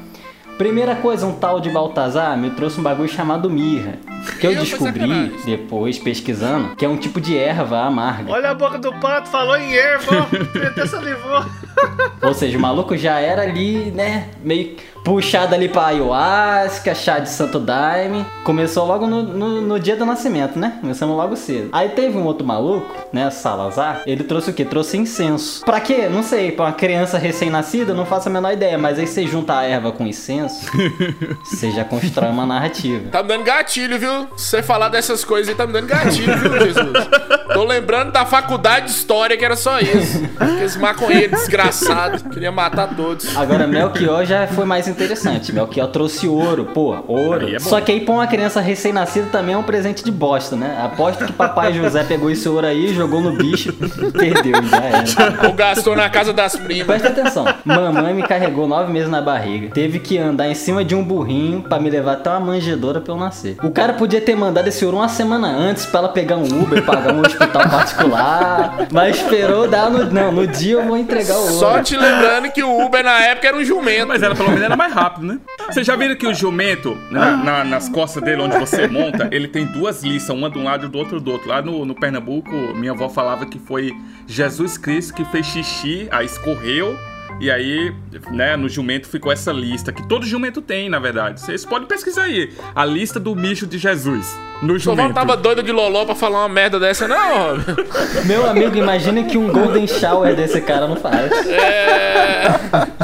[0.58, 3.98] Primeira coisa, um tal de Baltazar me trouxe um bagulho chamado mirra.
[4.38, 8.30] Que eu foi descobri depois, pesquisando, que é um tipo de erva amarga.
[8.32, 10.28] Olha a boca do pato, falou em erva,
[10.66, 11.44] até salivou.
[12.22, 14.28] Ou seja, o maluco já era ali, né?
[14.42, 18.24] Meio puxado ali pra ayahuasca, chá de santo daime.
[18.44, 20.78] Começou logo no, no, no dia do nascimento, né?
[20.80, 21.70] Começamos logo cedo.
[21.72, 23.28] Aí teve um outro maluco, né?
[23.30, 24.02] Salazar.
[24.06, 24.64] Ele trouxe o quê?
[24.64, 25.64] Trouxe incenso.
[25.64, 26.08] Pra quê?
[26.08, 26.52] Não sei.
[26.52, 28.78] Pra uma criança recém-nascida, eu não faço a menor ideia.
[28.78, 30.70] Mas aí você junta a erva com incenso,
[31.42, 33.08] você já constrói uma narrativa.
[33.10, 34.11] Tá me dando gatilho, viu?
[34.36, 37.08] Se você falar dessas coisas aí, tá me dando gatilho, viu, Jesus?
[37.52, 40.22] Tô lembrando da faculdade de história que era só isso.
[40.38, 42.22] Aqueles maconheiros desgraçados.
[42.22, 43.36] Queria matar todos.
[43.36, 45.52] Agora, Melchior já foi mais interessante.
[45.52, 47.54] Melchior trouxe ouro, pô, ouro.
[47.54, 47.58] É.
[47.58, 50.80] Só que aí pra uma criança recém-nascida também é um presente de bosta, né?
[50.82, 53.72] Aposto que papai José pegou esse ouro aí, jogou no bicho,
[54.12, 55.46] perdeu, já era.
[55.46, 56.86] Ou gastou na casa das primas.
[56.86, 59.70] Presta atenção, mamãe me carregou nove meses na barriga.
[59.74, 63.12] Teve que andar em cima de um burrinho pra me levar até uma manjedoura pra
[63.12, 63.56] eu nascer.
[63.62, 66.82] O cara podia ter mandado esse ouro uma semana antes pra ela pegar um Uber,
[66.84, 68.88] pagar um hospital particular.
[68.92, 70.10] Mas esperou dar no.
[70.10, 71.52] Não, no dia eu vou entregar o ouro.
[71.54, 74.08] Só te lembrando que o Uber na época era um jumento.
[74.08, 75.38] Mas ela pelo menos era mais rápido, né?
[75.70, 79.46] Vocês já viram que o jumento, na- na- nas costas dele, onde você monta, ele
[79.46, 81.48] tem duas listas, uma de um lado e do outro do outro.
[81.48, 83.92] Lá no, no Pernambuco, minha avó falava que foi
[84.26, 86.96] Jesus Cristo que fez xixi, aí escorreu.
[87.42, 87.92] E aí,
[88.30, 91.40] né, no jumento ficou essa lista, que todo jumento tem, na verdade.
[91.40, 92.52] Vocês podem pesquisar aí.
[92.72, 94.38] A lista do mijo de Jesus.
[94.62, 95.14] No avó não jumento.
[95.14, 97.56] tava doida de loló pra falar uma merda dessa, não.
[98.26, 101.32] Meu amigo, imagina que um Golden Shower desse cara não faz.
[101.48, 102.46] É.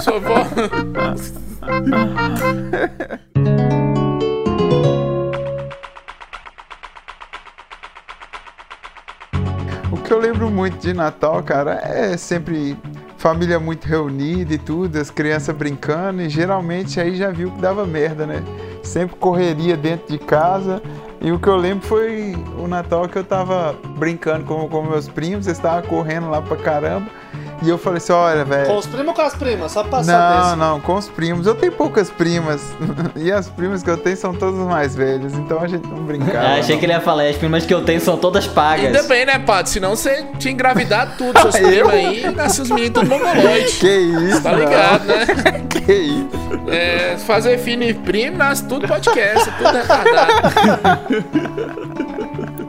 [0.06, 0.46] Avó.
[9.90, 12.76] O que eu lembro muito de Natal, cara, é sempre
[13.18, 17.84] família muito reunida e tudo, as crianças brincando, e geralmente aí já viu que dava
[17.84, 18.42] merda, né?
[18.82, 20.80] Sempre correria dentro de casa.
[21.20, 25.08] E o que eu lembro foi o Natal que eu tava brincando com, com meus
[25.08, 27.10] primos, eles estavam correndo lá pra caramba.
[27.60, 28.66] E eu falei assim, olha, velho.
[28.66, 29.72] Com os primos ou com as primas?
[29.72, 30.56] Só pra Não, saber.
[30.56, 31.46] não, com os primos.
[31.46, 32.62] Eu tenho poucas primas.
[33.16, 35.34] e as primas que eu tenho são todas mais velhas.
[35.34, 36.38] Então a gente não brincava.
[36.38, 36.80] Ah, achei não.
[36.80, 38.86] que ele ia falar, as primas que eu tenho são todas pagas.
[38.86, 39.70] Ainda bem, né, Pato?
[39.70, 43.72] Senão você tinha engravidado tudo, seus primos aí, e nasceu os meninos tudo mongoloide.
[43.72, 44.58] Que isso, Tá não.
[44.60, 45.26] ligado, né?
[45.68, 46.28] Que isso.
[46.68, 50.32] É, fazer filho e primo, nasce tudo podcast, tudo retardado.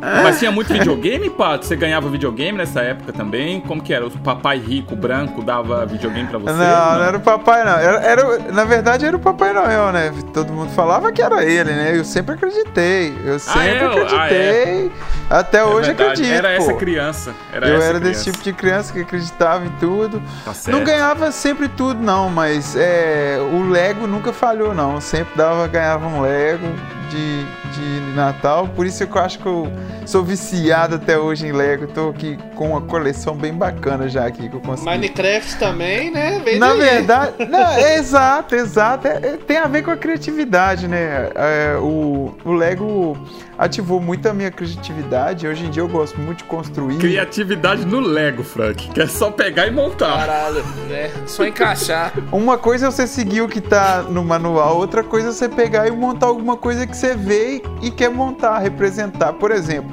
[0.01, 1.65] Mas tinha muito videogame, Pato?
[1.65, 3.59] Você ganhava videogame nessa época também?
[3.61, 4.05] Como que era?
[4.05, 6.53] O papai rico, branco, dava videogame pra você?
[6.53, 7.77] Não, não era o papai, não.
[7.77, 10.11] Era, era- na verdade, era o Papai Noel, né?
[10.33, 11.91] Todo mundo falava que era ele, né?
[11.97, 13.13] Eu sempre acreditei.
[13.25, 13.79] Eu sempre é?
[13.83, 14.91] Ah, acreditei.
[15.29, 16.33] Até É hoje verdade, acredito.
[16.35, 16.77] Era essa pô.
[16.77, 17.33] criança.
[17.53, 18.19] Era eu essa era criança.
[18.19, 20.21] desse tipo de criança que acreditava em tudo.
[20.45, 20.53] Tá.
[20.67, 24.99] Não ganhava sempre tudo, não, mas é, o Lego nunca falhou, não.
[25.01, 26.67] Sempre dava, ganhava um Lego
[27.09, 27.43] de,
[27.73, 28.67] de Natal.
[28.75, 29.67] Por isso que eu acho que eu
[30.05, 31.87] sou viciado até hoje em Lego.
[31.87, 34.89] Tô aqui com uma coleção bem bacana já aqui que eu consegui.
[34.89, 36.41] Minecraft também, né?
[36.43, 36.79] Vem Na daí.
[36.79, 39.07] verdade, não, é exato, exato.
[39.07, 41.29] É- é- tem a ver com a criatividade, né?
[41.35, 43.17] É, o, o Lego
[43.57, 45.47] ativou muito a minha criatividade.
[45.47, 46.97] Hoje em dia eu gosto muito de construir.
[46.97, 48.89] Criatividade no Lego, Frank.
[48.89, 50.17] Que é só pegar e montar.
[50.19, 52.13] Caralho, é só encaixar.
[52.31, 55.87] Uma coisa é você seguir o que tá no manual, outra coisa é você pegar
[55.87, 59.31] e montar alguma coisa que você vê e quer montar, representar.
[59.33, 59.89] Por exemplo,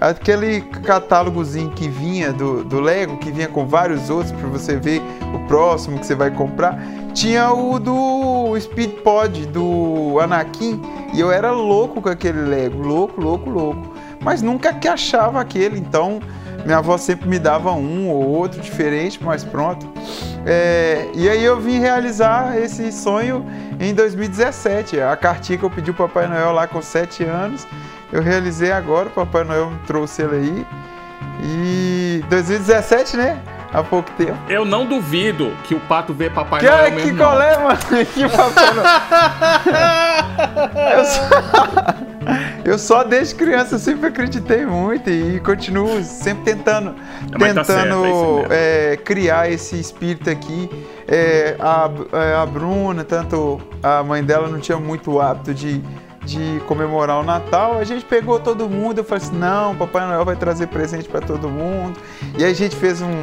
[0.00, 5.02] aquele catálogozinho que vinha do, do Lego, que vinha com vários outros para você ver
[5.34, 6.80] o próximo que você vai comprar,
[7.12, 10.80] tinha o do Speed Pod, do Anakin,
[11.12, 13.94] e eu era louco com aquele Lego, louco, louco, louco.
[14.20, 16.20] Mas nunca que achava aquele, então
[16.64, 19.86] minha avó sempre me dava um ou outro diferente, mas pronto.
[20.48, 23.44] É, e aí eu vim realizar esse sonho
[23.80, 25.00] em 2017.
[25.00, 27.66] A cartinha que eu pedi o Papai Noel lá com 7 anos,
[28.12, 30.66] eu realizei agora, o Papai Noel me trouxe ele aí.
[31.42, 33.40] E 2017, né?
[33.72, 34.38] Há pouco tempo.
[34.48, 37.78] Eu não duvido que o Pato vê Papai Que, Noel que colé, mano?
[38.14, 38.86] Que Papai Noel.
[40.96, 41.28] Eu só,
[42.66, 46.96] eu só desde criança sempre acreditei muito e continuo sempre tentando,
[47.38, 50.68] Mas tá certo, é tentando é, criar esse espírito aqui.
[51.06, 55.80] É, a, é, a Bruna, tanto a mãe dela não tinha muito hábito de,
[56.24, 57.78] de comemorar o Natal.
[57.78, 61.20] A gente pegou todo mundo, eu falei assim, não, Papai Noel vai trazer presente para
[61.20, 61.96] todo mundo.
[62.36, 63.22] E aí a gente fez um,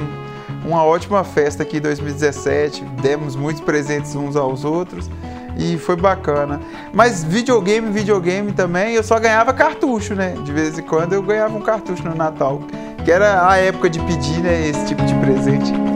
[0.66, 5.10] uma ótima festa aqui em 2017, demos muitos presentes uns aos outros
[5.58, 6.60] e foi bacana.
[6.94, 10.36] Mas videogame, videogame também, eu só ganhava cartucho, né?
[10.44, 12.62] De vez em quando eu ganhava um cartucho no Natal,
[13.04, 15.93] que era a época de pedir, né, esse tipo de presente.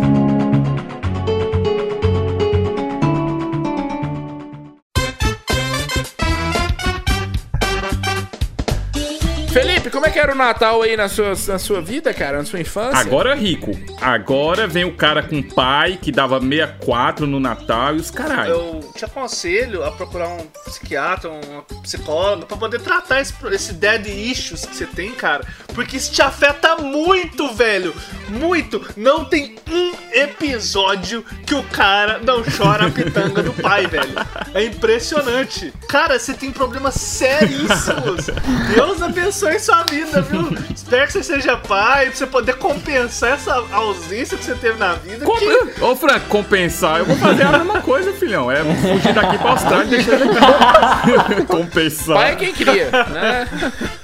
[10.08, 12.38] É que era o Natal aí na sua, na sua vida, cara?
[12.38, 12.98] Na sua infância?
[12.98, 13.72] Agora é rico.
[14.00, 18.52] Agora vem o cara com pai que dava 64 no Natal e os caralho.
[18.52, 24.08] Eu te aconselho a procurar um psiquiatra, uma psicóloga, pra poder tratar esse, esse dead
[24.08, 25.46] issues que você tem, cara.
[25.74, 27.94] Porque isso te afeta muito, velho.
[28.30, 28.82] Muito.
[28.96, 34.16] Não tem um episódio que o cara não chora a pitanga do pai, velho.
[34.54, 35.74] É impressionante.
[35.90, 38.28] Cara, você tem problemas seríssimos.
[38.74, 40.50] Deus abençoe sua vida, viu?
[40.74, 44.94] Espero que você seja pai, pra você poder compensar essa ausência que você teve na
[44.94, 45.26] vida.
[45.26, 47.00] Como- que- Ô, Frank, compensar.
[47.00, 48.50] Eu vou fazer a mesma coisa, filhão.
[48.52, 51.44] É fugir daqui pra Austrália e deixar ele aqui.
[51.48, 52.16] compensar.
[52.18, 53.48] Pai é quem cria, né?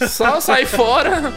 [0.08, 1.22] Só sair fora.
[1.22, 1.34] né?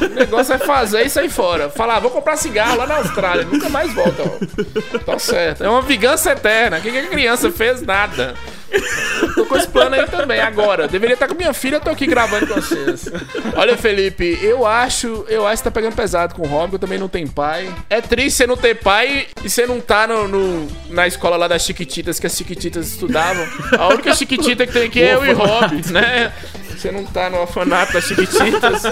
[0.00, 1.68] O negócio é fazer e sair fora.
[1.70, 4.22] Falar, vou comprar cigarro lá na Austrália, nunca mais volta.
[4.22, 4.98] ó.
[5.00, 5.62] Tá certo.
[5.64, 6.78] É uma vingança eterna.
[6.78, 7.82] O que a criança fez?
[7.82, 8.34] Nada.
[9.34, 10.88] Tô com esse plano aí também, agora.
[10.88, 13.08] Deveria estar com minha filha, eu tô aqui gravando com vocês.
[13.54, 16.98] Olha, Felipe, eu acho, eu acho que tá pegando pesado com o Rob, eu também
[16.98, 17.72] não tenho pai.
[17.90, 21.48] É triste você não ter pai e você não tá no, no- na escola lá
[21.48, 23.46] das Chiquititas, que as Chiquititas estudavam.
[23.78, 26.32] A única Chiquitita que tem aqui é eu e Rob, né?
[26.76, 28.82] Você não tá no orfanato das Chiquititas.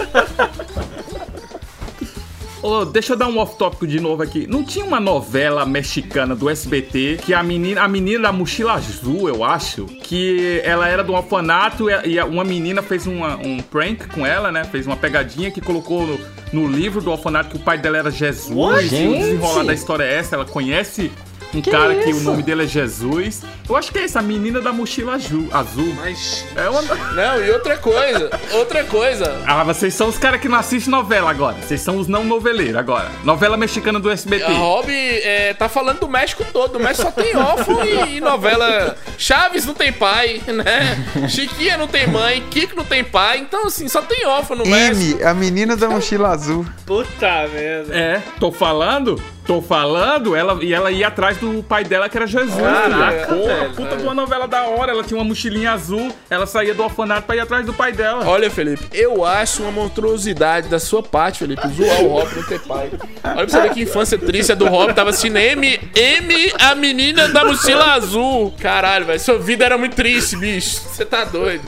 [2.63, 4.47] Ô, deixa eu dar um off-tópico de novo aqui.
[4.47, 9.29] Não tinha uma novela mexicana do SBT que a menina, a menina da mochila azul,
[9.31, 14.27] eu acho, que ela era do orfanato e uma menina fez uma- um prank com
[14.27, 14.65] ela, né?
[14.65, 16.19] Fez uma pegadinha que colocou no,
[16.53, 18.93] no livro do orfanato que o pai dela era Jesus.
[18.93, 20.35] E o desenrolar da história é essa.
[20.37, 21.11] Ela conhece
[21.53, 23.43] Um Que cara que o nome dele é Jesus.
[23.69, 25.49] Eu acho que é essa menina da mochila azul.
[25.53, 25.93] azul.
[25.97, 26.45] Mas.
[26.57, 26.81] É uma...
[27.15, 29.43] Não, e outra coisa, outra coisa.
[29.47, 31.57] Ah, vocês são os caras que não assistem novela agora.
[31.61, 33.11] Vocês são os não noveleiros agora.
[33.25, 34.45] Novela mexicana do SBT.
[34.45, 36.77] A Rob é, tá falando do México todo.
[36.77, 38.97] O México só tem órfão e, e novela.
[39.19, 41.05] Chaves não tem pai, né?
[41.29, 43.39] Chiquinha não tem mãe, Kiko não tem pai.
[43.39, 45.21] Então, assim, só tem órfão no México.
[45.21, 46.65] M, a menina da mochila azul.
[46.87, 47.95] Puta merda.
[47.95, 52.27] É, tô falando, tô falando, ela, e ela ia atrás do pai dela, que era
[52.27, 52.55] Jesus.
[52.55, 53.27] Caraca.
[53.35, 53.75] Porra, velho.
[53.75, 54.93] puta de uma novela da hora.
[54.93, 58.27] Ela tinha uma mochilinha azul, ela saía do orfanato pra ir atrás do pai dela.
[58.27, 62.61] Olha, Felipe, eu acho uma monstruosidade da sua parte, Felipe, zoar o Rob não ter
[62.61, 62.91] pai.
[63.25, 64.93] Olha pra você ver que infância triste a do Rob.
[64.95, 68.55] Tava assistindo M, M, a menina da mochila azul.
[68.61, 70.81] Caralho, velho, sua vida era muito triste, bicho.
[70.81, 71.63] Você tá doido.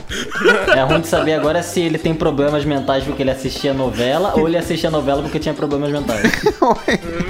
[0.75, 4.47] É ruim de saber agora se ele tem problemas mentais porque ele assistia novela ou
[4.47, 6.23] ele assistia novela porque tinha problemas mentais.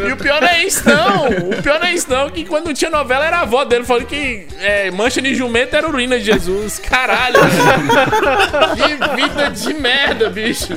[0.07, 1.27] E o pior não é isso, não.
[1.27, 2.29] O pior não é isso, não.
[2.29, 5.75] Que quando não tinha novela era a avó dele falando que é, mancha de jumento
[5.75, 6.79] era urina de Jesus.
[6.79, 7.39] Caralho.
[8.75, 10.73] que vida de merda, bicho.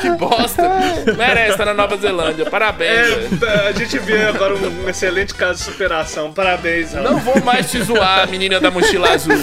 [0.00, 0.62] Que bosta.
[1.16, 2.46] Merece estar na Nova Zelândia.
[2.46, 3.42] Parabéns.
[3.42, 6.32] É, a gente vê agora um, excelente caso de superação.
[6.32, 7.10] Parabéns, Raul.
[7.10, 9.36] Não vou mais te zoar, menina da mochila azul.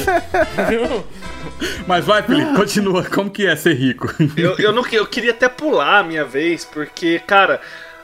[0.69, 1.03] Viu?
[1.87, 3.03] Mas vai, Felipe, continua.
[3.03, 4.07] Como que é ser rico?
[4.37, 7.61] Eu, eu, não, eu queria até pular a minha vez, porque, cara,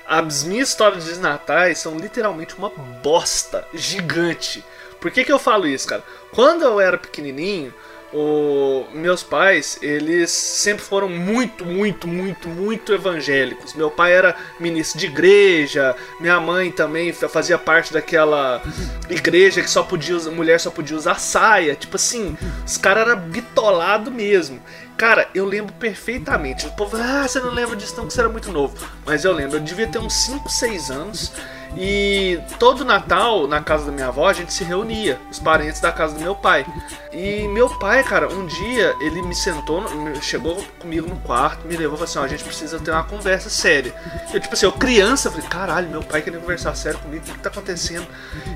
[0.10, 4.64] as minhas histórias de natais são literalmente uma bosta gigante.
[5.00, 6.04] Por que, que eu falo isso, cara?
[6.32, 7.74] Quando eu era pequenininho,
[8.12, 13.76] o, meus pais, eles sempre foram muito, muito, muito, muito evangélicos.
[13.76, 18.64] Meu pai era ministro de igreja, minha mãe também fa- fazia parte daquela
[19.10, 21.76] igreja que só podia mulher só podia usar saia.
[21.76, 24.60] Tipo assim, os caras eram bitolados mesmo.
[25.00, 26.68] Cara, eu lembro perfeitamente.
[26.68, 28.76] O povo, ah, você não lembra disso não, que você era muito novo.
[29.06, 31.32] Mas eu lembro, eu devia ter uns 5, 6 anos.
[31.78, 35.92] E todo Natal, na casa da minha avó, a gente se reunia, os parentes da
[35.92, 36.66] casa do meu pai.
[37.12, 39.84] E meu pai, cara, um dia ele me sentou,
[40.22, 43.04] chegou comigo no quarto, me levou e falou assim: ó, a gente precisa ter uma
[43.04, 43.94] conversa séria.
[44.34, 47.34] Eu, tipo assim, eu criança, falei: caralho, meu pai querendo conversar sério comigo, o que,
[47.34, 48.08] que tá acontecendo?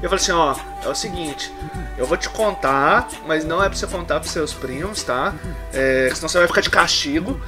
[0.01, 1.51] Eu falei assim: ó, é o seguinte,
[1.97, 5.33] eu vou te contar, mas não é pra você contar pros seus primos, tá?
[5.71, 7.39] É, senão você vai ficar de castigo.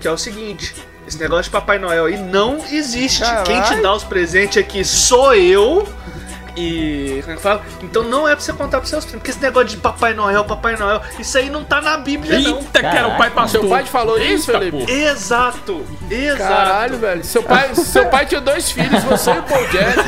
[0.00, 0.74] Que é o seguinte:
[1.06, 3.22] esse negócio de Papai Noel aí não existe.
[3.44, 5.86] Quem te dá os presentes aqui sou eu.
[6.56, 7.18] E.
[7.22, 7.62] Como é que fala?
[7.82, 9.20] Então não é pra você contar pros seus primos.
[9.22, 12.58] Porque esse negócio de Papai Noel, Papai Noel, isso aí não tá na Bíblia, não.
[12.58, 13.60] Eita, que era o pai pastor.
[13.62, 14.78] Seu pai te falou isso, Eita, Felipe?
[14.86, 14.90] porra.
[14.92, 15.84] Exato!
[16.08, 16.38] Exato!
[16.38, 17.24] Caralho, velho.
[17.24, 19.98] Seu pai, seu pai tinha dois filhos, você e o Paul Jack.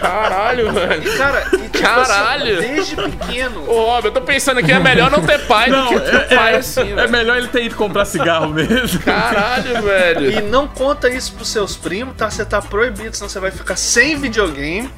[0.00, 1.18] Caralho, velho.
[1.18, 1.44] Cara,
[1.84, 2.58] Caralho.
[2.58, 3.68] assim, desde pequeno.
[3.70, 6.16] Ô, Rob, eu tô pensando aqui, é melhor não ter pai Não, do que ter
[6.32, 7.10] é, pai é- assim, é velho.
[7.10, 9.00] melhor ele ter ido comprar cigarro mesmo.
[9.00, 10.30] Caralho, velho.
[10.30, 12.30] E não conta isso pros seus primos, tá?
[12.30, 14.90] Você tá proibido, senão você vai ficar sem videogame.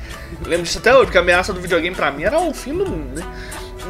[0.43, 2.77] Eu lembro disso até hoje, porque a ameaça do videogame pra mim era o fim
[2.77, 3.27] do mundo, né?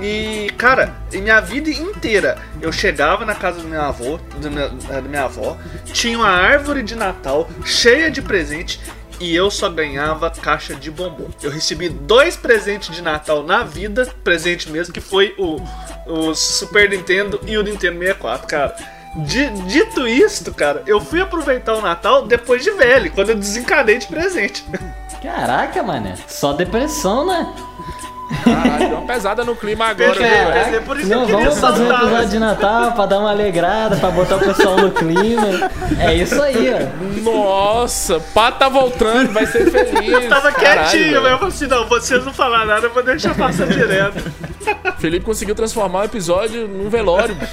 [0.02, 4.68] E, cara, em minha vida inteira, eu chegava na casa do meu avô, do meu-
[4.68, 5.56] da minha avó,
[5.86, 8.78] tinha uma árvore de Natal cheia de presente
[9.20, 11.28] e eu só ganhava caixa de bombom.
[11.42, 15.60] Eu recebi dois presentes de Natal na vida, presente mesmo, que foi o,
[16.06, 18.76] o Super Nintendo e o Nintendo 64, cara.
[19.16, 23.96] Di- dito isto, cara, eu fui aproveitar o Natal depois de velho, quando eu desencanei
[23.98, 24.62] de presente.
[25.22, 26.14] Caraca, mané.
[26.28, 27.50] Só depressão, né?
[28.44, 30.76] Caralho, deu uma pesada no clima agora, viu, Perfeito, velho?
[30.76, 34.10] é por isso Não, vamos fazer um episódio de Natal pra dar uma alegrada, pra
[34.10, 35.70] botar o pessoal no clima.
[36.00, 37.22] É isso aí, ó.
[37.22, 40.24] Nossa, pá tá voltando, vai ser feliz.
[40.24, 41.22] Eu tava Caralho, quietinho, velho.
[41.22, 44.32] mas eu falei assim, não, vocês não falaram nada, eu vou deixar passar direto.
[44.98, 47.36] Felipe conseguiu transformar o episódio num velório.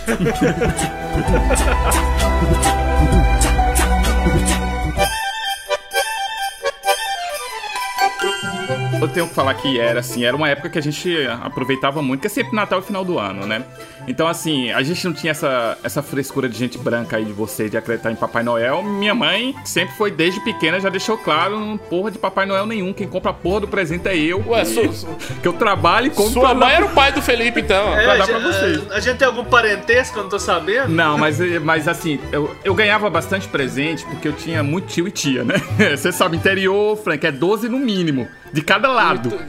[9.04, 12.22] Eu tenho que falar que era assim, era uma época que a gente aproveitava muito,
[12.22, 13.63] que é sempre Natal e final do ano, né?
[14.08, 17.70] Então, assim, a gente não tinha essa, essa frescura de gente branca aí de você
[17.70, 18.84] de acreditar em Papai Noel.
[18.84, 22.92] Minha mãe sempre foi, desde pequena, já deixou claro, não porra de Papai Noel nenhum.
[22.92, 24.44] Quem compra a porra do presente é eu.
[24.48, 25.08] Ué, su-
[25.42, 27.94] que eu trabalho e compro Sua mãe dar- era o pai do Felipe, então.
[27.98, 28.92] É, Pra a, dar gente, pra vocês.
[28.92, 30.89] a gente tem algum parentesco que eu não tô sabendo?
[30.89, 35.12] Não, mas, mas assim, eu, eu ganhava bastante presente porque eu tinha muito tio e
[35.12, 35.56] tia, né?
[35.96, 38.92] Você sabe, interior, Frank, é 12 no mínimo, de cada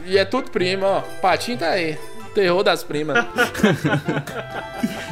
[0.05, 1.01] E, e é tudo prima, ó.
[1.21, 1.97] Patinho tá aí.
[2.33, 3.25] Terror das primas.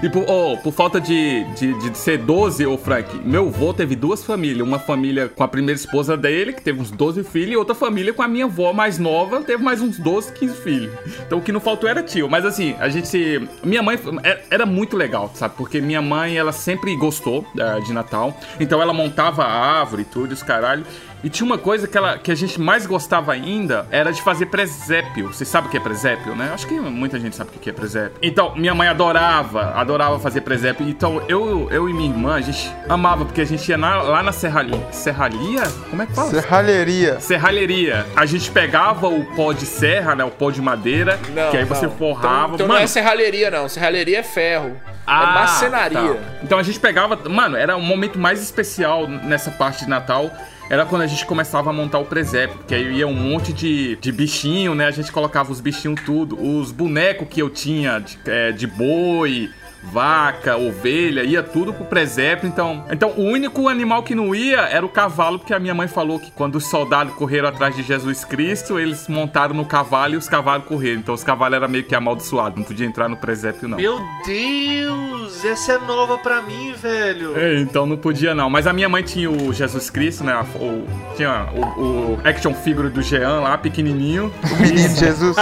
[0.04, 3.96] E por, oh, por falta de, de, de ser 12, ô Frank, meu avô teve
[3.96, 4.68] duas famílias.
[4.68, 8.14] Uma família com a primeira esposa dele, que teve uns 12 filhos, e outra família
[8.14, 10.94] com a minha avó mais nova, teve mais uns 12, 15 filhos.
[11.26, 12.30] Então o que não faltou era tio.
[12.30, 13.48] Mas assim, a gente.
[13.64, 15.56] Minha mãe era, era muito legal, sabe?
[15.56, 18.38] Porque minha mãe, ela sempre gostou eh, de Natal.
[18.60, 20.86] Então ela montava a árvore e tudo, os caralho.
[21.24, 24.48] E tinha uma coisa que, ela, que a gente mais gostava ainda, era de fazer
[24.48, 25.28] presépio.
[25.34, 26.52] Vocês sabem o que é presépio, né?
[26.54, 28.18] Acho que muita gente sabe o que é presépio.
[28.22, 30.88] Então, minha mãe adorava, adorava fazer presépio.
[30.88, 34.22] Então, eu, eu e minha irmã, a gente amava, porque a gente ia na- lá
[34.22, 34.86] na serralia.
[34.92, 35.64] Serralia?
[35.90, 36.30] Como é que fala?
[36.30, 37.20] Serralheria.
[37.22, 38.06] Serralheria.
[38.16, 40.26] A gente pegava o pó de serra, né?
[40.26, 41.94] O pó de madeira, Não, que aí você não.
[41.96, 42.56] forrava.
[42.56, 43.70] Então, então Mano, não é serralheria, não.
[43.70, 44.76] Serralheria é ferro.
[45.08, 46.14] ah, é marcenaria.
[46.16, 46.20] tá.
[46.44, 47.18] Então a gente pegava.
[47.30, 50.30] Mano, era o momento mais especial nessa parte de Natal.
[50.74, 53.96] Era quando a gente começava a montar o presépio, porque aí ia um monte de,
[53.98, 54.88] de bichinho, né?
[54.88, 56.36] A gente colocava os bichinhos tudo.
[56.36, 59.52] Os bonecos que eu tinha de, é, de boi,
[59.92, 62.48] vaca, ovelha, ia tudo pro presépio.
[62.48, 65.88] Então, então o único animal que não ia era o cavalo, porque a minha mãe
[65.88, 70.18] falou que quando os soldados correram atrás de Jesus Cristo, eles montaram no cavalo e
[70.18, 71.00] os cavalos correram.
[71.00, 73.78] Então os cavalos eram meio que amaldiçoados, não podia entrar no presépio, não.
[73.78, 77.38] Meu Deus, essa é nova pra mim, velho.
[77.38, 78.50] É, então não podia não.
[78.50, 80.34] Mas a minha mãe tinha o Jesus Cristo, né?
[80.56, 84.32] O, tinha o, o action figure do Jean lá, pequenininho.
[84.52, 85.36] O menino Jesus.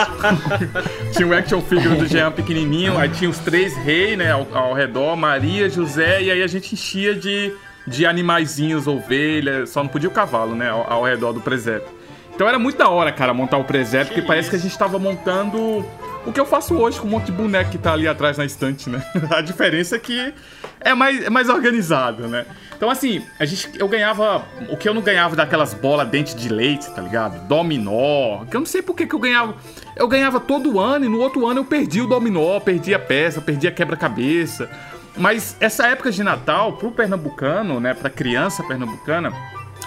[1.16, 2.98] tinha o action figure do Jean pequenininho.
[2.98, 4.31] Aí tinha os três reis, né?
[4.32, 6.22] Ao, ao redor, Maria, José.
[6.24, 7.54] E aí a gente enchia de,
[7.86, 9.70] de animaizinhos, ovelhas.
[9.70, 10.70] Só não podia o cavalo, né?
[10.70, 11.89] Ao, ao redor do presépio.
[12.34, 14.13] Então era muito da hora, cara, montar o presépio.
[14.13, 15.86] Porque parece que a gente tava montando...
[16.26, 18.46] O que eu faço hoje com um monte de boneco que tá ali atrás na
[18.46, 19.04] estante, né?
[19.32, 20.34] A diferença é que
[20.80, 22.46] é mais, é mais organizado, né?
[22.76, 24.44] Então, assim, a gente, eu ganhava.
[24.70, 27.48] O que eu não ganhava daquelas bolas dente de leite, tá ligado?
[27.48, 28.46] Dominó.
[28.46, 29.56] Que eu não sei por que, que eu ganhava.
[29.96, 33.42] Eu ganhava todo ano e no outro ano eu perdi o dominó, perdi a peça,
[33.42, 34.70] perdi a quebra-cabeça.
[35.18, 37.94] Mas essa época de Natal, pro pernambucano, né?
[37.94, 39.34] Pra criança pernambucana,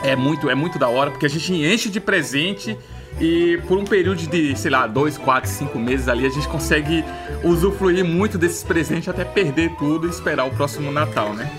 [0.03, 2.77] é muito, é muito da hora, porque a gente enche de presente
[3.21, 7.05] e por um período de, sei lá, dois, quatro, cinco meses ali, a gente consegue
[7.43, 11.51] usufruir muito desses presentes até perder tudo e esperar o próximo Natal, né?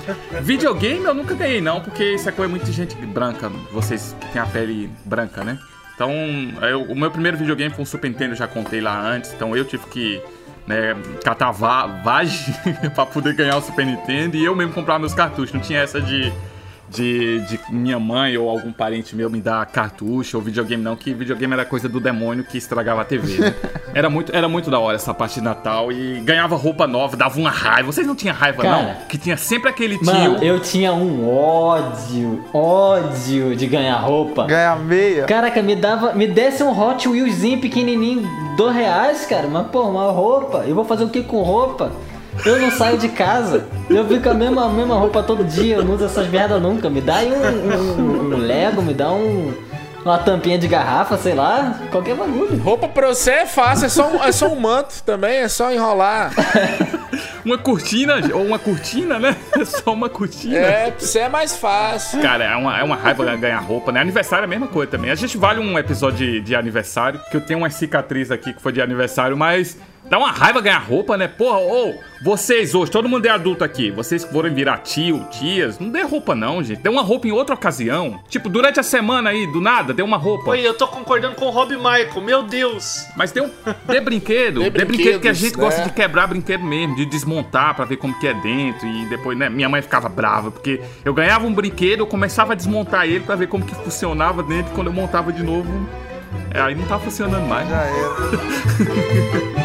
[0.42, 4.42] Videogame eu nunca ganhei, não, porque isso é muito de gente branca, vocês que têm
[4.42, 5.58] a pele branca, né?
[5.96, 6.12] Então,
[6.70, 9.64] eu- o meu primeiro videogame foi um Super Nintendo, já contei lá antes, então eu
[9.64, 10.22] tive que
[10.68, 12.54] né, catar va- vagem
[12.96, 15.54] pra poder ganhar o Super Nintendo e eu mesmo comprar meus cartuchos.
[15.54, 16.34] Não tinha essa de,
[16.96, 21.14] de, de minha mãe ou algum parente meu me dar cartucho ou videogame, não, que
[21.14, 23.40] videogame era coisa do demônio que estragava a TV.
[23.40, 23.56] né?
[23.96, 27.40] Era muito, era muito da hora essa parte de Natal e ganhava roupa nova, dava
[27.40, 27.90] uma raiva.
[27.94, 28.96] Vocês não tinham raiva, Cara, não?
[29.08, 30.06] Que tinha sempre aquele tio.
[30.08, 34.46] Mano, eu tinha um ódio, ódio de ganhar roupa.
[34.48, 35.24] Ganhar meia.
[35.28, 38.28] Caraca, me dava, me desse um Hot Wheelzinho pequenininho,
[38.58, 39.48] dois reais, cara.
[39.48, 40.66] Mas pô, uma roupa.
[40.68, 41.94] Eu vou fazer o que com roupa?
[42.46, 43.66] Eu não saio de casa.
[43.90, 45.76] Eu fico com a mesma, a mesma roupa todo dia.
[45.78, 46.90] Eu não uso essas merda nunca.
[46.90, 49.54] Me dá aí um, um- um Lego, me dá um,
[50.04, 52.58] uma tampinha de garrafa, sei lá, qualquer bagulho.
[52.62, 55.72] Roupa pra você é fácil, é só, um- é só um manto também, é só
[55.72, 56.32] enrolar.
[57.46, 59.36] Uma cortina, ou uma cortina, né?
[59.60, 60.58] É só uma cortina.
[60.58, 62.20] É, pra você é mais fácil.
[62.20, 64.02] Cara, é uma, é uma raiva ganhar roupa, né?
[64.02, 65.12] Aniversário é a mesma coisa também.
[65.12, 68.60] A gente vale um episódio de, de aniversário, que eu tenho uma cicatriz aqui que
[68.60, 69.78] foi de aniversário, mas
[70.10, 71.28] dá uma raiva ganhar roupa, né?
[71.28, 75.80] Porra, ô, vocês hoje, todo mundo é adulto aqui, vocês que forem virar tio, tias,
[75.80, 76.82] não dê roupa não, gente.
[76.82, 78.20] Dê uma roupa em outra ocasião.
[78.30, 80.52] Tipo, durante a semana aí, do nada, dê uma roupa.
[80.52, 83.06] Oi, eu tô concordando com o Rob Michael, meu Deus.
[83.16, 83.50] Mas tem um.
[83.88, 84.62] Dê brinquedo.
[84.64, 85.64] Dê Dê, brinquedo que a gente né?
[85.64, 88.88] gosta de quebrar brinquedo mesmo, de desmontar pra ver como que é dentro.
[88.88, 89.50] E depois, né?
[89.50, 93.36] Minha mãe ficava brava, porque eu ganhava um brinquedo, eu começava a desmontar ele pra
[93.36, 94.72] ver como que funcionava dentro.
[94.72, 95.70] E quando eu montava de novo,
[96.54, 97.68] é, aí não tava funcionando mais.
[97.68, 99.65] Já era.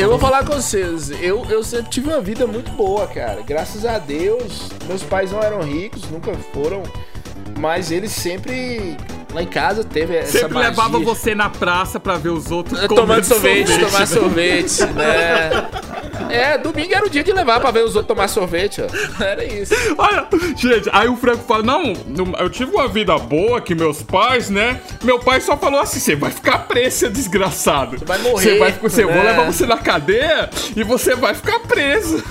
[0.00, 3.42] Eu vou falar com vocês, eu, eu sempre tive uma vida muito boa, cara.
[3.42, 6.82] Graças a Deus, meus pais não eram ricos, nunca foram,
[7.58, 8.96] mas eles sempre
[9.32, 10.70] lá em casa teve essa Sempre magia.
[10.70, 15.68] levava você na praça pra ver os outros Tomando comendo sorvete, tomar sorvete, né?
[16.28, 19.22] É, domingo era o dia de levar pra ver os outros tomar sorvete, ó.
[19.24, 19.74] Era isso.
[19.98, 21.92] Olha, gente, aí o Franco fala: Não,
[22.38, 24.80] eu tive uma vida boa que meus pais, né?
[25.02, 27.98] Meu pai só falou assim: Você vai ficar preso, seu desgraçado.
[27.98, 29.30] Você vai morrer, Você vai, você, eu vou né?
[29.30, 32.22] levar você na cadeia e você vai ficar preso.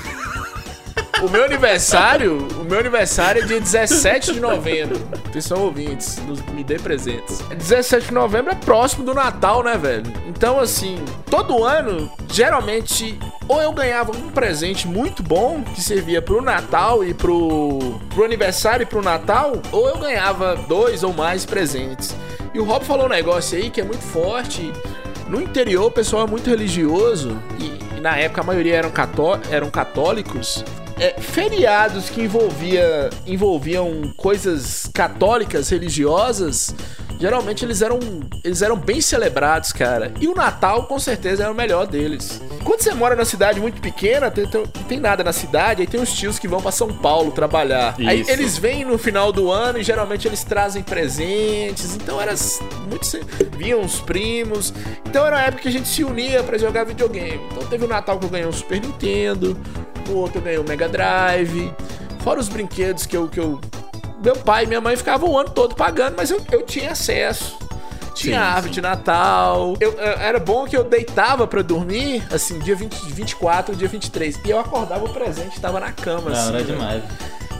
[1.22, 4.98] O meu aniversário, o meu aniversário é dia 17 de novembro.
[5.28, 7.40] Atenção ouvintes, nos- me dê presentes.
[7.50, 10.04] 17 de novembro é próximo do Natal, né, velho?
[10.28, 10.98] Então, assim,
[11.30, 17.14] todo ano, geralmente, ou eu ganhava um presente muito bom, que servia pro Natal e
[17.14, 22.16] pro, pro aniversário e pro Natal, ou eu ganhava dois ou mais presentes.
[22.54, 24.72] E o Rob falou um negócio aí que é muito forte.
[25.28, 29.38] No interior, o pessoal é muito religioso e, e na época a maioria eram, cató
[29.52, 30.64] eram católicos.
[31.00, 36.76] É, feriados que envolvia, envolviam coisas católicas, religiosas,
[37.18, 38.00] geralmente eles eram,
[38.44, 40.12] eles eram bem celebrados, cara.
[40.20, 42.42] E o Natal, com certeza, era o melhor deles.
[42.66, 45.88] Quando você mora na cidade muito pequena, tem- tem- não tem nada na cidade, aí
[45.88, 47.96] tem os tios que vão pra São Paulo trabalhar.
[48.00, 48.32] Aí Isso.
[48.32, 51.96] eles vêm no final do ano e geralmente eles trazem presentes.
[51.96, 52.36] Então era
[52.90, 53.00] muito.
[53.58, 54.74] Vinham os primos.
[55.06, 57.40] Então era a época que a gente se unia pra jogar videogame.
[57.52, 59.58] Então teve o Natal que eu ganhei um Super Nintendo,
[60.12, 61.74] o outro eu ganhei um Mega Drive.
[62.24, 63.28] Fora os brinquedos que eu.
[63.28, 63.60] Que eu
[64.24, 67.58] meu pai e minha mãe ficavam o ano todo pagando, mas eu, eu tinha acesso.
[68.14, 69.76] Tinha Sim, árvore de Natal.
[69.80, 74.38] Eu, eu- era bom que eu deitava pra dormir, assim, dia 20, 24, dia 23.
[74.44, 76.48] E eu acordava o presente, tava na cama, Da assim.
[76.50, 76.64] hora né?
[76.66, 77.04] demais.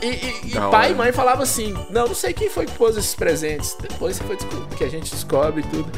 [0.02, 0.88] E, e- e pai hora.
[0.90, 3.74] e mãe falavam assim: Não, não sei quem foi que pôs esses presentes.
[3.80, 5.90] Depois você foi descobrir, que a gente descobre tudo.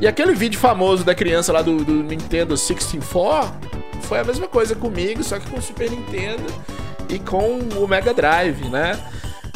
[0.00, 4.74] E aquele vídeo famoso da criança lá do, do Nintendo 64 foi a mesma coisa
[4.74, 6.44] comigo, só que com o Super Nintendo
[7.08, 8.98] e com o Mega Drive, né?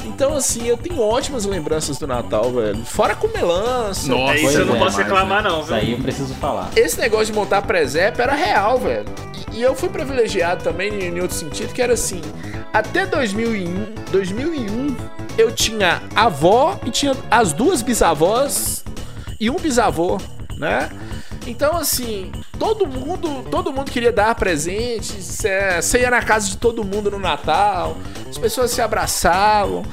[0.05, 2.84] Então, assim, eu tenho ótimas lembranças do Natal, velho.
[2.84, 4.07] Fora com melança.
[4.09, 5.76] Nossa, É isso, eu não é, posso mas, reclamar, não, Isso viu?
[5.76, 6.70] aí eu preciso falar.
[6.76, 9.07] esse negócio de montar presépio era real, velho.
[9.51, 12.20] E, e eu fui privilegiado também em, em outro sentido, que era assim,
[12.72, 14.97] até 2001, 2001
[15.38, 18.84] eu tinha avó e tinha as duas bisavós
[19.40, 20.18] e um bisavô,
[20.59, 20.90] né?
[21.47, 26.57] Então, assim, todo mundo, todo mundo queria dar presentes, é, você ia na casa de
[26.57, 27.97] todo mundo no Natal,
[28.28, 29.84] as pessoas se abraçavam.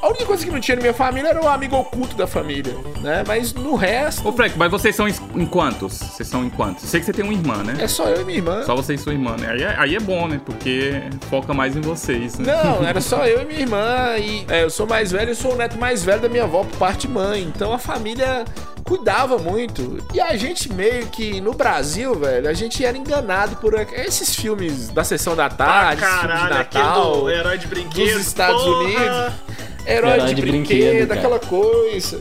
[0.00, 2.74] A única coisa que não tinha na minha família era o amigo oculto da família,
[3.00, 3.24] né?
[3.26, 5.98] Mas no resto, Ô, Frank, mas vocês são em quantos?
[5.98, 6.84] Vocês são em quantos?
[6.84, 7.76] Eu sei que você tem uma irmã, né?
[7.80, 8.62] é só eu e minha irmã.
[8.64, 9.50] Só você e sua irmã, né?
[9.50, 10.40] Aí é, aí é bom, né?
[10.44, 12.54] Porque foca mais em vocês, né?
[12.62, 14.16] Não, era só eu e minha irmã.
[14.18, 16.62] E é, eu sou mais velho, eu sou o neto mais velho da minha avó
[16.64, 17.42] por parte de mãe.
[17.42, 18.44] Então a família
[18.84, 19.98] cuidava muito.
[20.14, 24.88] E a gente meio que no Brasil, velho, a gente era enganado por esses filmes
[24.88, 28.14] da sessão da Ah, tarde, de caralho, aquele Natal, do herói de brinquedo.
[28.16, 28.78] dos Estados porra.
[28.84, 29.67] Unidos.
[29.88, 32.20] Herói, Herói de, de brinquedo, brinquedo, aquela coisa.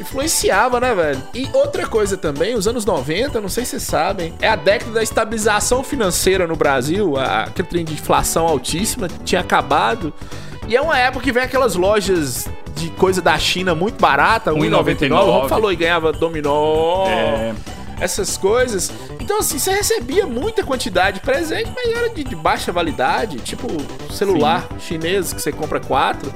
[0.00, 1.22] Influenciava, né, velho?
[1.32, 4.90] E outra coisa também, os anos 90, não sei se vocês sabem, é a década
[4.90, 7.16] da estabilização financeira no Brasil.
[7.16, 10.12] A, aquele trem de inflação altíssima tinha acabado.
[10.66, 15.12] E é uma época que vem aquelas lojas de coisa da China muito barata, 1,99.
[15.12, 17.06] O Rob falou e ganhava dominó.
[17.08, 17.54] É.
[18.04, 18.92] Essas coisas.
[19.18, 23.38] Então, assim, você recebia muita quantidade de presente, mas era de, de baixa validade.
[23.38, 23.66] Tipo,
[24.12, 26.30] celular chinês que você compra quatro.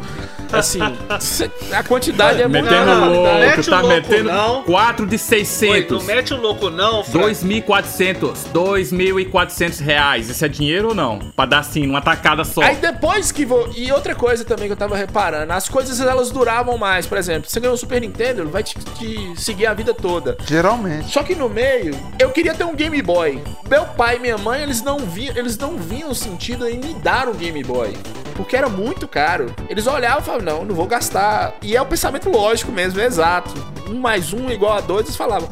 [0.50, 0.80] Assim,
[1.20, 4.62] cê- a quantidade é muito Metendo louco, Mete tá louco, metendo não.
[4.62, 5.98] 4 de Oi, 600.
[5.98, 7.34] não mete o louco, não, Frank.
[7.34, 10.30] 2.400, 2.400 reais.
[10.30, 11.18] Isso é dinheiro ou não?
[11.36, 12.62] Pra dar assim, numa tacada só.
[12.62, 13.68] Aí depois que vou.
[13.76, 17.06] E outra coisa também que eu tava reparando, as coisas elas duravam mais.
[17.06, 20.36] Por exemplo, você ganhou um Super Nintendo, ele vai te, te seguir a vida toda.
[20.46, 21.12] Geralmente.
[21.12, 23.42] Só que no meio, eu queria ter um Game Boy.
[23.68, 27.28] Meu pai e minha mãe, eles não viam, eles não viam sentido em me dar
[27.28, 27.96] um Game Boy.
[28.36, 29.52] Porque era muito caro.
[29.68, 31.56] Eles olhavam e falavam, não, não vou gastar.
[31.60, 33.52] E é o pensamento lógico mesmo, é exato.
[33.90, 35.48] Um mais um igual a dois, eles falavam.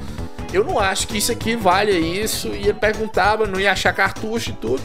[0.52, 2.50] Eu não acho que isso aqui valha isso.
[2.50, 4.82] E ele perguntava, não ia achar cartucho e tudo.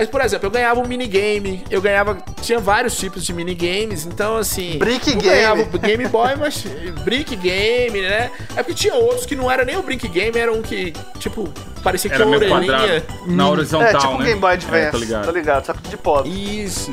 [0.00, 2.16] Mas, por exemplo, eu ganhava um minigame, eu ganhava.
[2.40, 4.78] Tinha vários tipos de minigames, então assim.
[4.78, 5.34] Brick eu game.
[5.34, 6.64] ganhava o Game Boy, mas.
[7.04, 8.30] Brick Game, né?
[8.56, 11.52] É porque tinha outros que não era nem o Brick Game, era um que, tipo,
[11.84, 12.78] parecia que Era tinha uma orelhinha.
[12.78, 13.26] quadrado.
[13.26, 14.24] Na horizontal, É, tipo né?
[14.24, 15.24] Game Boy Advance, É, tô ligado.
[15.26, 15.66] tá ligado?
[15.66, 16.30] Só que de pobre.
[16.64, 16.90] Isso.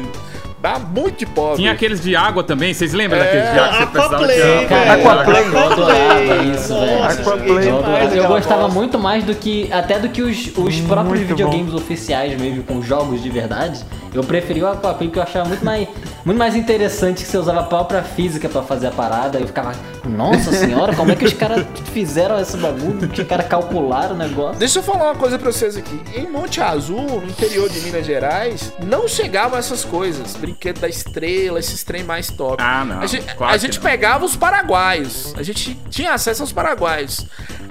[0.59, 1.57] Dá muito de pobre.
[1.57, 4.33] Tinha aqueles de água também, vocês lembram É, daqueles de água que você precisava de
[4.33, 5.13] Aquaplay, água?
[5.13, 5.43] Aquaplay.
[5.43, 7.03] eu adorava isso, velho.
[7.03, 7.69] Aquaplay.
[7.69, 9.71] Eu, eu gostava muito mais do que.
[9.71, 13.85] Até do que os, os próprios Muito videogames oficiais mesmo, com jogos de verdade.
[14.13, 15.87] Eu preferi o Aquaplay porque eu achava muito mais,
[16.25, 19.39] muito mais interessante que você usava a própria física pra fazer a parada.
[19.39, 19.73] Eu ficava,
[20.05, 23.07] nossa senhora, como é que os caras fizeram esse bagulho?
[23.07, 24.59] Que os caras calcularam o negócio?
[24.59, 26.01] Deixa eu falar uma coisa pra vocês aqui.
[26.15, 30.35] Em Monte Azul, no interior de Minas Gerais, não chegavam essas coisas.
[30.35, 32.61] Brinquedo da estrela, esses trem mais top.
[32.61, 32.99] Ah, não.
[32.99, 33.83] A gente, Claro a gente não.
[33.83, 35.33] pegava os paraguaios.
[35.37, 37.25] A gente tinha acesso aos paraguaios.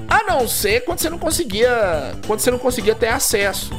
[0.08, 2.12] A não ser quando você não conseguia.
[2.26, 3.70] Quando você não conseguia ter acesso.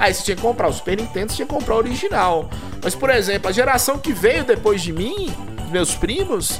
[0.00, 2.48] Aí você tinha que comprar o Super Nintendo, você tinha que comprar o original.
[2.82, 5.30] Mas, por exemplo, a geração que veio depois de mim,
[5.70, 6.58] meus primos,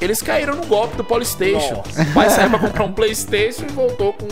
[0.00, 1.82] eles caíram no golpe do Polystation.
[1.98, 4.26] O pai saiu pra comprar um Playstation e voltou com.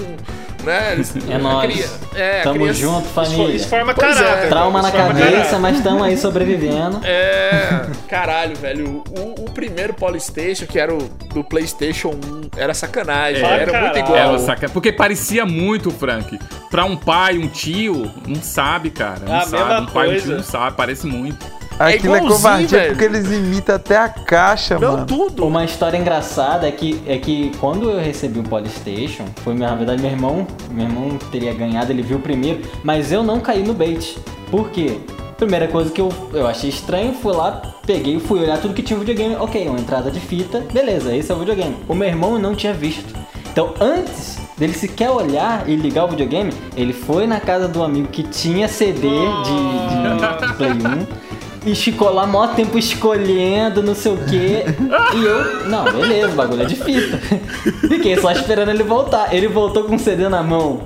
[0.65, 1.73] Né, eles- É nóis.
[1.73, 3.55] cria- é, Tamo criança- junto, família.
[3.55, 3.95] isso forma é.
[3.95, 4.49] caráter.
[4.49, 5.59] Trauma na cabeça, caráter.
[5.61, 7.01] mas estamos aí sobrevivendo.
[7.05, 9.05] É, caralho, velho.
[9.09, 10.99] O, o primeiro Polystation, que era o
[11.33, 13.43] do PlayStation 1, era sacanagem.
[13.43, 13.99] É, era muito caralho.
[14.01, 14.19] igual.
[14.19, 14.69] Ela saca...
[14.69, 16.39] Porque parecia muito, Frank.
[16.71, 19.21] Pra um pai, um tio, não sabe, cara.
[19.27, 19.63] Não A sabe.
[19.65, 20.77] mesma Um pai, um tio não sabe.
[20.77, 21.47] Parece muito.
[21.79, 22.91] Aquilo é, igualzinho, covardia velho.
[22.91, 25.07] porque eles imitam até a caixa, Não, mano.
[25.07, 25.47] tudo.
[25.47, 30.03] Uma história engraçada é que, é que quando eu recebi o Polystation, foi na verdade
[30.03, 34.19] meu irmão, meu irmão teria ganhado, ele viu primeiro, mas eu não caí no bait.
[34.51, 34.99] Por quê?
[35.37, 38.99] Primeira coisa que eu, eu achei estranho, fui lá, peguei, fui olhar tudo que tinha
[38.99, 39.37] no videogame.
[39.37, 41.77] Ok, uma entrada de fita, beleza, esse é o videogame.
[41.87, 43.15] O meu irmão não tinha visto.
[43.53, 48.09] Então, antes dele sequer olhar e ligar o videogame, ele foi na casa do amigo
[48.09, 51.28] que tinha CD de, de, de Play 1
[51.71, 54.65] e ficou lá mó tempo escolhendo, não sei o que.
[55.15, 57.19] E eu, não, beleza, o bagulho é de fita.
[57.89, 59.35] Fiquei só esperando ele voltar.
[59.35, 60.83] Ele voltou com um CD na mão.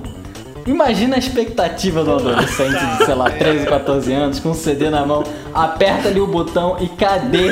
[0.67, 5.05] Imagina a expectativa do adolescente de, sei lá, 13, 14 anos, com um CD na
[5.05, 5.25] mão,
[5.55, 7.49] aperta ali o botão e cadê?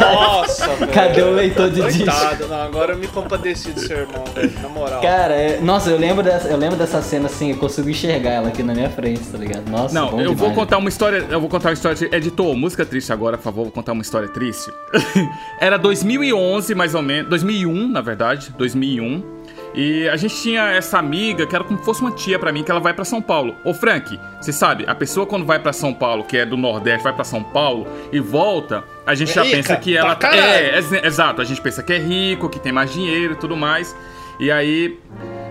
[0.00, 0.92] Nossa, velho.
[0.92, 2.04] Cadê o leitor de disco?
[2.04, 5.00] Coitado, não, agora eu me compadeci do seu irmão, velho, na moral.
[5.00, 8.48] Cara, é- nossa, eu lembro, dessa, eu lembro dessa cena assim, eu consigo enxergar ela
[8.48, 9.68] aqui na minha frente, tá ligado?
[9.68, 10.54] Nossa, Não, bom eu vou demais.
[10.54, 11.26] contar uma história.
[11.30, 11.96] Eu vou contar uma história.
[11.96, 13.62] De, editor, música triste agora, por favor.
[13.64, 14.70] Vou contar uma história triste.
[15.60, 17.28] Era 2011, mais ou menos.
[17.28, 18.52] 2001, na verdade.
[18.56, 19.37] 2001.
[19.80, 22.64] E a gente tinha essa amiga que era como se fosse uma tia pra mim,
[22.64, 23.54] que ela vai pra São Paulo.
[23.64, 27.04] Ô Frank, você sabe, a pessoa quando vai pra São Paulo, que é do Nordeste,
[27.04, 30.42] vai pra São Paulo e volta, a gente já Rica, pensa que ela pra caralho.
[30.42, 33.56] é, ex- exato, a gente pensa que é rico, que tem mais dinheiro e tudo
[33.56, 33.94] mais.
[34.40, 34.98] E aí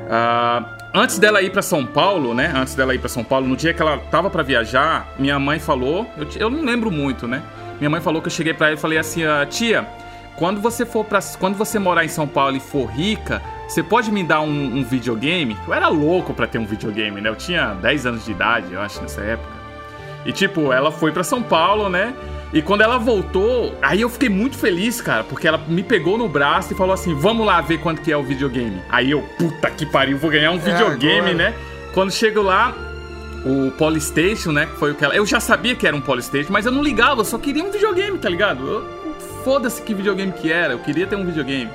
[0.09, 2.51] ah, antes dela ir pra São Paulo, né?
[2.53, 5.57] Antes dela ir pra São Paulo, no dia que ela tava pra viajar, minha mãe
[5.57, 7.41] falou, eu, eu não lembro muito, né?
[7.79, 9.87] Minha mãe falou que eu cheguei pra ela e falei assim, ah, tia,
[10.35, 14.11] quando você for para, quando você morar em São Paulo e for rica, você pode
[14.11, 15.57] me dar um, um videogame?
[15.67, 17.29] Eu era louco pra ter um videogame, né?
[17.29, 19.49] Eu tinha 10 anos de idade, eu acho, nessa época.
[20.25, 22.13] E tipo, ela foi pra São Paulo, né?
[22.53, 26.29] E quando ela voltou, aí eu fiquei muito feliz, cara, porque ela me pegou no
[26.29, 28.81] braço e falou assim: "Vamos lá ver quanto que é o videogame".
[28.89, 31.33] Aí eu, puta que pariu, vou ganhar um videogame, agora.
[31.33, 31.53] né?
[31.93, 32.73] Quando chego lá,
[33.45, 35.15] o Polystation, né, que foi o que ela...
[35.15, 37.71] Eu já sabia que era um Polystation, mas eu não ligava, eu só queria um
[37.71, 38.65] videogame, tá ligado?
[38.67, 38.97] Eu-
[39.43, 41.69] Foda-se que videogame que era, eu queria ter um videogame.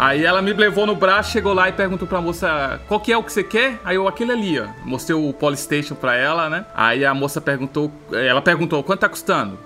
[0.00, 3.18] Aí ela me levou no braço, chegou lá e perguntou pra moça, qual que é
[3.18, 3.78] o que você quer?
[3.84, 4.64] Aí eu, aquele ali, ó.
[4.82, 6.64] Mostrei o Polystation pra ela, né?
[6.74, 9.58] Aí a moça perguntou, ela perguntou, quanto tá custando?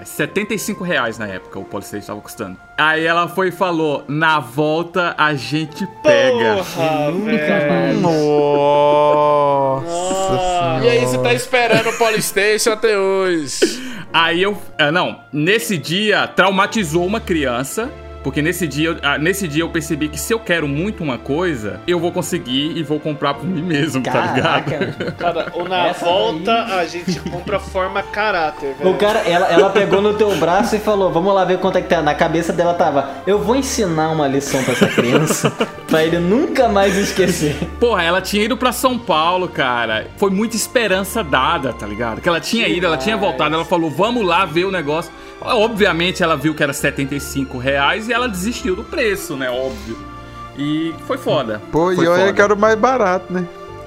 [0.00, 2.56] É 75 reais na época o Polystation tava custando.
[2.78, 6.56] Aí ela foi e falou, na volta a gente pega.
[6.56, 8.00] Porra, velho.
[8.00, 9.84] Nossa
[10.84, 13.60] E aí você tá esperando o Polystation até hoje.
[14.10, 14.56] Aí eu.
[14.78, 17.90] ah, não, nesse dia traumatizou uma criança.
[18.26, 21.16] Porque nesse dia, eu- ah, nesse dia eu percebi que se eu quero muito uma
[21.16, 24.64] coisa, eu vou conseguir e vou comprar por mim mesmo, tá ligado?
[24.64, 25.12] Caraca.
[25.12, 28.90] Cara, ou na Essa volta a gente compra forma caráter, velho.
[28.90, 31.80] O cara, ela, ela pegou no teu braço e falou: Vamos lá ver quanto é
[31.82, 32.02] que tá.
[32.02, 35.48] Na cabeça dela tava: Eu vou ensinar uma lição pra essa criança
[35.86, 37.54] pra ele nunca mais esquecer.
[37.78, 40.08] Porra, ela tinha ido pra São Paulo, cara.
[40.16, 42.20] Foi muita esperança dada, tá ligado?
[42.20, 45.12] Que ela tinha ido, ela tinha voltado, ela falou, vamos lá ver o negócio.
[45.40, 49.50] Obviamente ela viu que era 75 reais e ela desistiu do preço, né?
[49.50, 49.98] Óbvio.
[50.58, 51.60] E foi foda.
[51.70, 52.32] Pô, foi e olha foda.
[52.32, 53.46] que era o mais barato, né?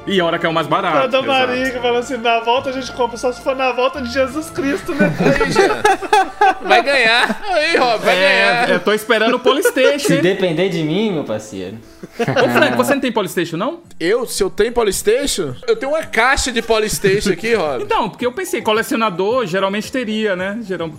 [0.09, 0.97] E a hora que é o mais barato.
[0.97, 1.27] A da exato.
[1.27, 4.11] Maria que falou assim, na volta a gente compra, só se for na volta de
[4.11, 5.13] Jesus Cristo, né?
[6.61, 6.67] Aí.
[6.67, 7.41] Vai ganhar.
[7.47, 8.69] Aí, Rob, vai ganhar.
[8.69, 10.07] É, eu tô esperando o Polystation.
[10.07, 11.77] Se depender de mim, meu parceiro.
[12.19, 13.81] Ô, Frank, você não tem Polystation, não?
[13.99, 17.83] Eu, se eu tenho Polystation, eu tenho uma caixa de Polystation aqui, Rob.
[17.83, 20.59] Então, porque eu pensei, colecionador geralmente teria, né?
[20.63, 20.89] Geral...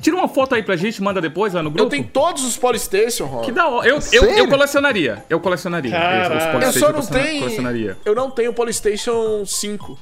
[0.00, 1.86] Tira uma foto aí pra gente, manda depois lá no grupo.
[1.86, 3.44] Eu tenho todos os Polystation, Rob.
[3.44, 3.88] Que da hora.
[3.88, 5.24] Eu, eu, eu colecionaria.
[5.30, 5.94] Eu colecionaria.
[6.62, 7.96] Eu só não tenho.
[8.04, 9.98] Eu não tenho Polystation 5.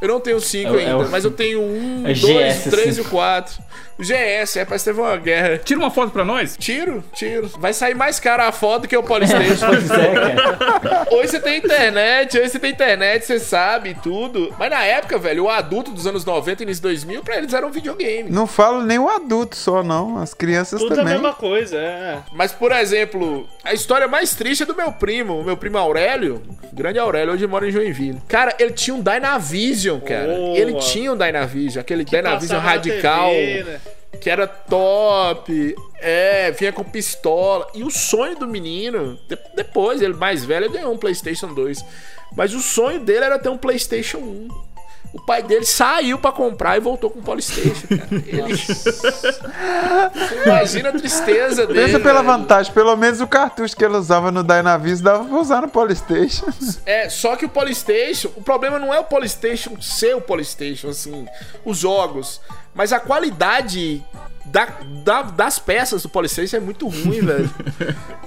[0.00, 2.12] Eu não tenho o 5 É o- é ainda, o- mas eu tenho um, é
[2.12, 3.10] dois, GS três e o 5.
[3.10, 3.62] 4.
[3.98, 5.58] O GS, é, parece que teve uma guerra.
[5.58, 6.56] Tira uma foto pra nós.
[6.58, 7.48] Tiro, tiro.
[7.58, 9.66] Vai sair mais caro a foto do que o Polystation.
[9.72, 11.06] Pois é, cara.
[11.10, 14.54] hoje você tem internet, hoje você tem internet, você sabe tudo.
[14.58, 17.66] Mas na época, velho, o adulto dos anos 90 e início 2000, pra eles era
[17.66, 18.30] um videogame.
[18.30, 20.18] Não falo nem o adulto só, não.
[20.18, 21.14] As crianças Tudo a também.
[21.14, 22.18] mesma coisa, é.
[22.32, 26.42] Mas, por exemplo, a história mais triste é do meu primo, o meu primo Aurélio.
[26.72, 28.20] Grande Aurélio, hoje mora em Joinville.
[28.28, 30.34] Cara, ele tinha um Dynavision, cara.
[30.34, 30.56] Boa.
[30.58, 33.30] Ele tinha um Dynavision, aquele Dynavision radical.
[33.30, 33.80] TV, né?
[34.20, 37.66] Que era top, é, vinha com pistola.
[37.74, 41.84] E o sonho do menino, de- depois, ele mais velho, ganhou um PlayStation 2.
[42.36, 44.48] Mas o sonho dele era ter um PlayStation 1.
[45.12, 48.08] O pai dele saiu pra comprar e voltou com o PlayStation, cara.
[48.26, 48.56] Ele...
[48.56, 51.84] Você Imagina a tristeza dele.
[51.84, 52.38] Pensa pela velho.
[52.38, 56.46] vantagem, pelo menos o cartucho que ele usava no Dynavis dava pra usar no Polystation.
[56.86, 61.26] É, só que o Polystation, o problema não é o Polystation ser o Polystation, assim,
[61.64, 62.40] os jogos,
[62.74, 64.02] mas a qualidade
[64.46, 64.66] da,
[65.04, 67.50] da- das peças do Polystation é muito ruim, velho.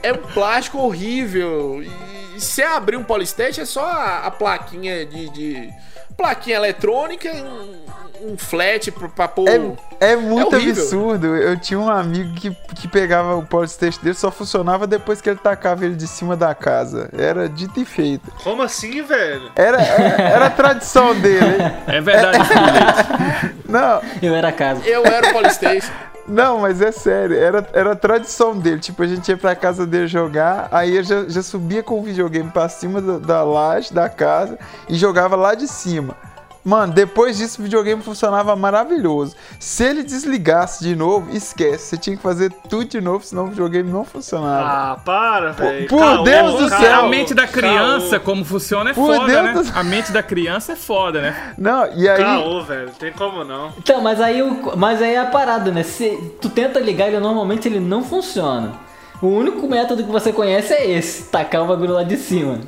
[0.04, 1.82] É um plástico horrível.
[1.84, 5.70] E, se abrir um Polystation é só a, a plaquinha de, de-
[6.16, 9.48] plaquinha eletrônica, um, um flat pra, pôr.
[9.50, 10.84] É, é muito horrível.
[10.84, 11.36] absurdo.
[11.36, 15.40] Eu tinha um amigo que, que pegava o Polystation dele, só funcionava depois que ele
[15.40, 17.10] tacava ele de cima da casa.
[17.18, 18.32] Era dito e feito.
[18.44, 19.52] Como assim, velho?
[19.56, 21.56] Era, era, era a tradição dele.
[21.88, 23.56] É verdade, Felipe.
[23.70, 24.82] Não, Eu era a casa.
[24.86, 25.92] Eu era o Polystation.
[26.28, 28.80] Não, mas é sério, era, era a tradição dele.
[28.80, 32.04] Tipo, a gente ia pra casa dele jogar, aí eu já, já subia com o
[32.04, 34.58] videogame pra cima da, da laje da casa
[34.90, 36.18] e jogava lá de cima.
[36.66, 39.36] Mano, depois disso o videogame funcionava maravilhoso.
[39.60, 41.90] Se ele desligasse de novo, esquece.
[41.90, 44.68] Você tinha que fazer tudo de novo, senão o videogame não funcionava.
[44.68, 45.88] Ah, para, velho.
[45.88, 47.06] por Caô, Deus do céu.
[47.06, 48.22] A mente da criança, caô.
[48.26, 49.54] como funciona, é Por foda, Deus né?
[49.72, 51.54] do- A mente da criança é foda, né?
[51.56, 52.24] Não, e aí.
[52.24, 52.90] Caô, velho.
[52.98, 53.72] Tem como não.
[53.78, 55.84] Então, mas aí, o- mas aí é a parada, né?
[55.84, 58.74] Se tu tenta ligar ele, normalmente ele não funciona.
[59.22, 62.60] O único método que você conhece é esse, tacar o bagulho lá de cima.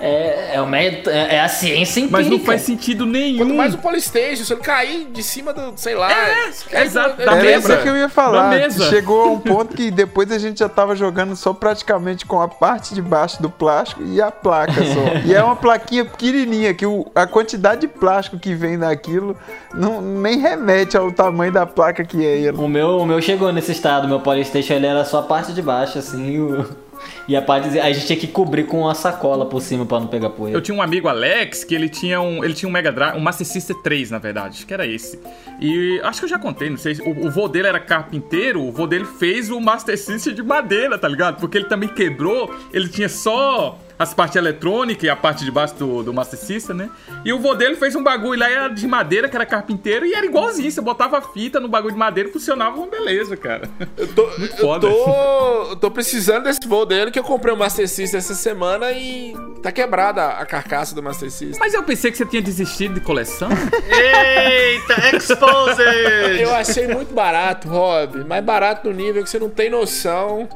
[0.00, 2.22] É, é, método, é, é a ciência empírica.
[2.22, 3.38] Mas não faz sentido nenhum.
[3.38, 6.10] Quanto mais o Polystation, se ele cair de cima do, sei lá.
[6.12, 7.56] é, exato, ele da quebra.
[7.58, 8.70] isso que eu ia falar.
[8.70, 12.46] Chegou a um ponto que depois a gente já tava jogando só praticamente com a
[12.48, 15.18] parte de baixo do plástico e a placa só.
[15.26, 19.36] e é uma plaquinha pequenininha que o- a quantidade de plástico que vem daquilo
[19.74, 22.36] não, nem remete ao tamanho da placa que é.
[22.38, 22.56] ele.
[22.56, 25.60] O meu, o meu chegou nesse estado, meu Polystation ele era só a parte de
[25.62, 26.87] baixo, assim, e, o-
[27.26, 30.06] e a parte a gente tinha que cobrir com uma sacola por cima pra não
[30.06, 30.56] pegar poeira.
[30.56, 33.20] Eu tinha um amigo Alex que ele tinha um, ele tinha um Mega Drive, um
[33.20, 35.18] Master System 3, na verdade, que era esse.
[35.60, 38.62] E acho que eu já contei, não sei, se- o, o vô dele era carpinteiro,
[38.62, 41.40] o vô dele fez o Master System de madeira, tá ligado?
[41.40, 45.74] Porque ele também quebrou, ele tinha só as partes eletrônicas e a parte de baixo
[45.74, 46.90] do, do Master System, né?
[47.24, 50.14] E o vô dele fez um bagulho lá era de madeira, que era carpinteiro, e
[50.14, 53.68] era igualzinho, você botava fita no bagulho de madeira e funcionava uma beleza, cara.
[53.96, 54.88] Eu tô, Muito eu foda.
[54.88, 58.92] tô, eu tô precisando desse voo dele que eu comprei o Master System essa semana
[58.92, 61.58] e tá quebrada a carcaça do Master System.
[61.58, 63.48] Mas eu pensei que você tinha desistido de coleção.
[63.90, 66.40] Eita, exposed!
[66.40, 68.24] Eu achei muito barato, Rob.
[68.24, 70.48] Mais barato no nível que você não tem noção.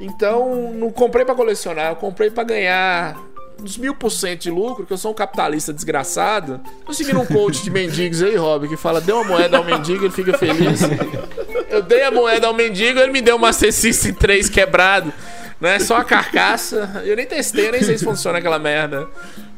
[0.00, 3.16] Então, não comprei pra colecionar, eu comprei pra ganhar
[3.62, 6.60] uns mil por cento de lucro, que eu sou um capitalista desgraçado.
[6.84, 10.04] Tô seguindo um coach de mendigos aí, Rob, que fala: dê uma moeda ao mendigo,
[10.04, 10.80] ele fica feliz.
[11.68, 15.12] Eu dei a moeda ao mendigo, ele me deu uma System 3 quebrado.
[15.60, 15.78] Né?
[15.78, 17.02] Só a carcaça.
[17.04, 19.06] Eu nem testei, eu nem sei se funciona aquela merda.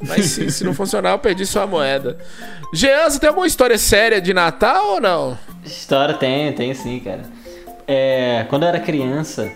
[0.04, 2.18] Mas se, se não funcionar, eu perdi só a moeda.
[2.74, 5.38] Jean, você tem alguma história séria de Natal ou não?
[5.64, 7.22] História tem, tem sim, cara.
[7.86, 9.52] É, quando eu era criança,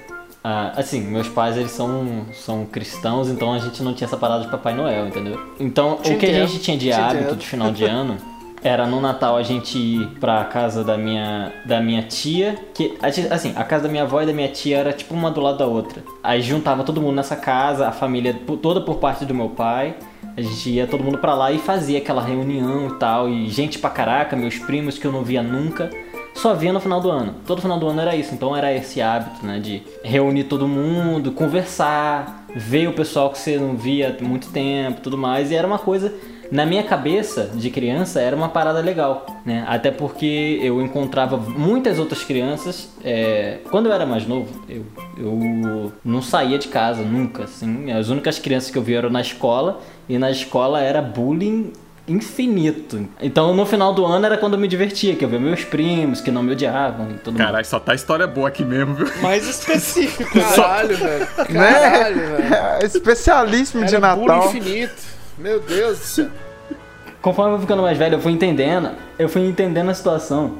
[0.48, 4.44] ah, assim, meus pais eles são, são cristãos, então a gente não tinha essa parada
[4.44, 5.40] de Papai Noel, entendeu?
[5.58, 7.36] Então Te o que a entendo, gente tinha de te hábito entendo.
[7.36, 8.16] de final de ano
[8.62, 13.08] era no Natal a gente ir pra casa da minha, da minha tia, que a
[13.34, 15.58] assim, a casa da minha avó e da minha tia era tipo uma do lado
[15.58, 16.04] da outra.
[16.22, 18.32] Aí juntava todo mundo nessa casa, a família
[18.62, 19.96] toda por parte do meu pai.
[20.36, 23.80] A gente ia todo mundo pra lá e fazia aquela reunião e tal, e gente
[23.80, 25.90] pra caraca, meus primos que eu não via nunca
[26.36, 27.34] só via no final do ano.
[27.46, 28.34] Todo final do ano era isso.
[28.34, 29.58] Então era esse hábito, né?
[29.58, 35.00] De reunir todo mundo, conversar, ver o pessoal que você não via há muito tempo
[35.00, 35.50] tudo mais.
[35.50, 36.12] E era uma coisa.
[36.50, 39.64] Na minha cabeça de criança era uma parada legal, né?
[39.66, 42.88] Até porque eu encontrava muitas outras crianças.
[43.04, 44.84] é, Quando eu era mais novo, eu,
[45.18, 47.90] eu não saía de casa nunca, assim.
[47.90, 51.72] As únicas crianças que eu via eram na escola e na escola era bullying
[52.08, 53.08] infinito.
[53.20, 56.20] Então no final do ano era quando eu me divertia, que eu via meus primos
[56.20, 57.44] que não me odiavam e todo mundo.
[57.44, 59.08] Caralho, só tá história boa aqui mesmo, viu?
[59.22, 60.30] Mais específico.
[60.38, 61.26] Caralho, velho.
[61.50, 61.72] Né?
[61.72, 62.54] Caralho, velho.
[62.54, 64.48] É Especialíssimo de Era bullying Natal.
[64.48, 65.02] infinito.
[65.38, 66.26] Meu Deus do céu.
[67.20, 70.58] Conforme eu ficando mais velho, eu fui entendendo, eu fui entendendo a situação.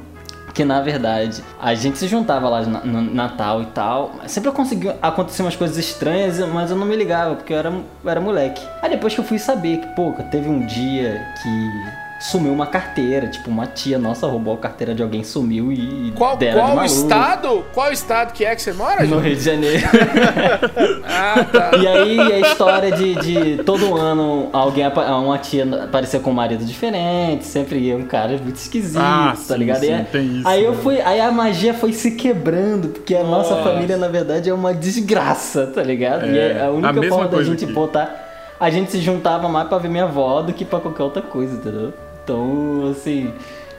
[0.56, 4.12] Que na verdade a gente se juntava lá no Natal e tal.
[4.26, 8.10] Sempre conseguia acontecer umas coisas estranhas, mas eu não me ligava, porque eu era, eu
[8.10, 8.66] era moleque.
[8.80, 13.26] Aí depois que eu fui saber que, pô, teve um dia que sumiu uma carteira,
[13.28, 16.76] tipo, uma tia nossa roubou a carteira de alguém, sumiu e Qual, deram de qual
[16.76, 16.84] maluco.
[16.94, 17.64] estado?
[17.74, 19.18] Qual estado que é que você mora, No?
[19.18, 19.82] Rio de Janeiro.
[21.08, 21.76] Ah, tá.
[21.78, 26.64] E aí a história de, de todo ano alguém, uma tia aparecer com um marido
[26.64, 29.80] diferente, sempre um cara muito esquisito, Ah, tá sim, ligado?
[29.80, 30.78] sim, aí- tem isso, aí eu né?
[30.82, 33.70] fui, aí a magia foi se quebrando, porque a nossa Nossa.
[33.70, 36.26] família na verdade é uma desgraça, tá ligado?
[36.26, 37.72] e É, é a única a mesma forma da gente aqui.
[37.72, 41.22] botar, a gente se juntava mais pra ver minha avó do que pra qualquer outra
[41.22, 41.92] coisa, entendeu?
[42.26, 43.32] Então, assim,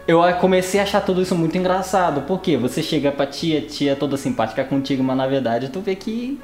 [0.08, 2.22] eu comecei a achar tudo isso muito engraçado.
[2.22, 6.40] Porque você chega pra tia, tia toda simpática contigo, mas na verdade tu vê que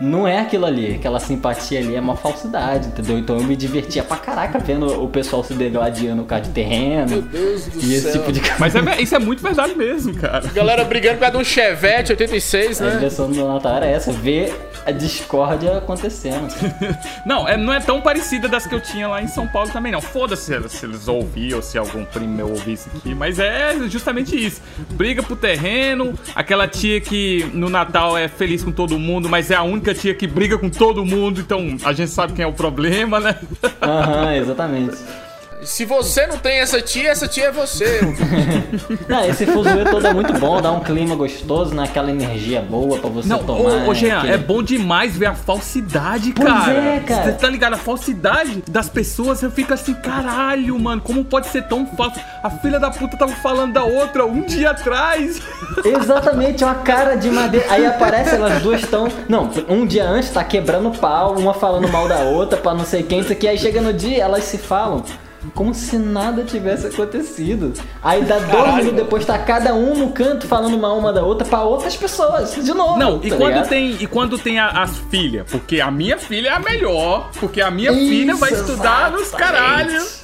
[0.00, 0.94] não é aquilo ali.
[0.94, 3.18] Aquela simpatia ali é uma falsidade, entendeu?
[3.18, 7.08] Então eu me divertia pra caraca vendo o pessoal se degladiando por causa de terreno.
[7.08, 8.20] Meu Deus do E esse céu.
[8.20, 8.56] tipo de coisa.
[8.58, 10.46] Mas é isso é muito verdade mesmo, cara.
[10.54, 12.90] Galera brigando por causa de um Chevette 86, A né?
[12.92, 14.54] diversão do Natal era essa, ver
[14.86, 16.48] a discórdia acontecendo.
[17.26, 19.92] Não, é, não é tão parecida das que eu tinha lá em São Paulo também,
[19.92, 20.00] não.
[20.00, 24.34] Foda-se se eles ouviram ou se algum primo meu ouvir isso aqui, mas é justamente
[24.34, 24.62] isso.
[24.92, 29.56] Briga pro terreno, aquela tia que no Natal é feliz com todo mundo, mas é
[29.56, 32.52] a única tia que briga com todo mundo, então a gente sabe quem é o
[32.52, 33.36] problema, né?
[33.82, 34.96] Aham, exatamente.
[35.62, 38.00] Se você não tem essa tia, essa tia é você.
[39.08, 41.84] Não, esse fuzuê todo é muito bom, dá um clima gostoso, né?
[41.84, 43.86] Aquela energia boa pra você Não, tomar.
[43.86, 46.72] ô, ô Jean, aquele- é bom demais ver a falsidade, Pois cara.
[46.72, 47.24] é, cara.
[47.24, 47.74] Você tá ligado?
[47.74, 52.20] A falsidade das pessoas, eu fico assim, caralho, mano, como pode ser tão falso?
[52.42, 55.40] A filha da puta tava falando da outra um dia atrás.
[55.84, 57.66] Exatamente, uma cara de madeira.
[57.70, 59.08] Aí aparece, elas duas estão.
[59.28, 63.02] Não, um dia antes tá quebrando pau, uma falando mal da outra pra não sei
[63.02, 63.48] quem, isso aqui.
[63.48, 65.02] Aí chega no dia, elas se falam.
[65.54, 67.72] Como se nada tivesse acontecido.
[68.02, 71.46] Aí dá dois minutos depois, tá cada um no canto falando mal uma da outra
[71.46, 72.54] pra outras pessoas.
[72.54, 72.98] De novo.
[72.98, 73.68] Não, e tá quando ligado?
[73.68, 77.60] tem e quando tem a- as filhas, porque a minha filha é a melhor, porque
[77.60, 80.22] a minha filha vai Isso, estudar nos caralhos.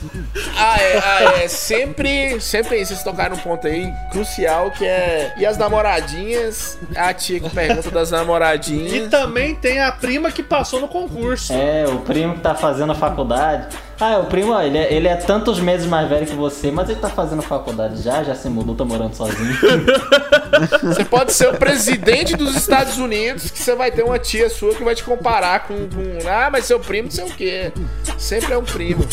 [0.56, 1.48] Ah, é, ah, é.
[1.48, 5.34] Sempre, sempre vocês tocaram um ponto aí crucial que é.
[5.36, 6.78] E as namoradinhas?
[6.96, 9.08] A tia que pergunta das E namoradinhas.
[9.10, 11.52] também tem a prima que passou no concurso.
[11.52, 13.68] É, o primo que tá fazendo a faculdade.
[14.00, 16.88] Ah, o primo, ó, ele é, ele é tantos meses mais velho que você, mas
[16.88, 19.54] ele tá fazendo faculdade já, já se mudou, tá morando sozinho.
[20.82, 24.74] Você pode ser o presidente dos Estados Unidos, que você vai ter uma tia sua
[24.74, 25.74] que vai te comparar com.
[25.88, 27.72] com ah, mas seu primo não sei o quê.
[28.16, 29.04] Sempre é um primo.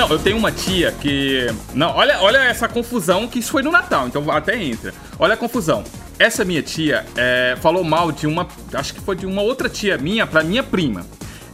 [0.00, 1.46] Não, eu tenho uma tia que.
[1.74, 4.94] Não, olha, olha essa confusão que isso foi no Natal, então até entra.
[5.18, 5.84] Olha a confusão.
[6.18, 8.48] Essa minha tia é, falou mal de uma.
[8.72, 11.04] Acho que foi de uma outra tia minha pra minha prima.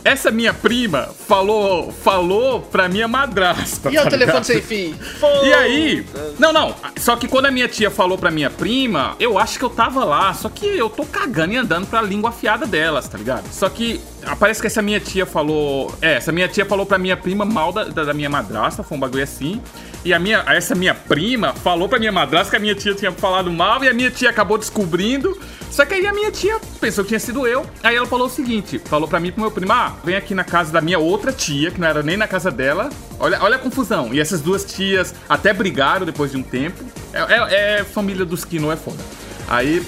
[0.06, 3.90] Essa minha prima falou, falou pra minha madrasta.
[3.90, 4.94] E é o tá telefone sem fio?
[5.42, 6.06] E aí?
[6.38, 6.76] Não, não.
[6.96, 10.04] Só que quando a minha tia falou pra minha prima, eu acho que eu tava
[10.04, 10.32] lá.
[10.32, 13.52] Só que eu tô cagando e andando pra língua afiada delas, tá ligado?
[13.52, 14.00] Só que
[14.38, 15.92] parece que essa minha tia falou.
[16.00, 18.96] É, essa minha tia falou pra minha prima mal da, da, da minha madrasta, foi
[18.96, 19.60] um bagulho assim.
[20.06, 23.10] E a minha, essa minha prima falou pra minha madrasta que a minha tia tinha
[23.10, 25.36] falado mal e a minha tia acabou descobrindo.
[25.68, 27.66] Só que aí a minha tia pensou que tinha sido eu.
[27.82, 30.32] Aí ela falou o seguinte: falou pra mim e pro meu primo: ah, vem aqui
[30.32, 32.88] na casa da minha outra tia, que não era nem na casa dela.
[33.18, 34.14] Olha, olha a confusão.
[34.14, 36.84] E essas duas tias até brigaram depois de um tempo.
[37.12, 39.02] É, é- é família dos Kino, é foda.
[39.48, 39.84] Aí,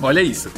[0.00, 0.50] olha isso.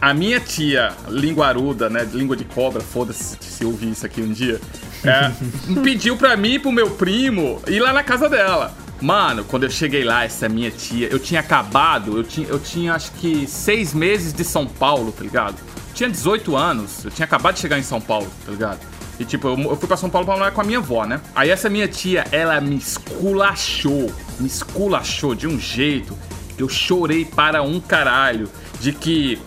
[0.00, 2.08] A minha tia, linguaruda, né?
[2.12, 4.58] Língua de cobra, foda-se se eu ouvir isso aqui um dia.
[5.04, 5.30] é,
[5.82, 8.74] pediu pra mim e pro meu primo ir lá na casa dela.
[9.00, 12.94] Mano, quando eu cheguei lá, essa minha tia, eu tinha acabado, eu tinha, eu tinha
[12.94, 15.56] acho que seis meses de São Paulo, tá ligado?
[15.88, 18.78] Eu tinha 18 anos, eu tinha acabado de chegar em São Paulo, tá ligado?
[19.18, 21.20] E tipo, eu, eu fui pra São Paulo pra morar com a minha avó, né?
[21.34, 26.16] Aí essa minha tia, ela me esculachou, me esculachou de um jeito
[26.56, 28.48] que eu chorei para um caralho.
[28.80, 29.38] De que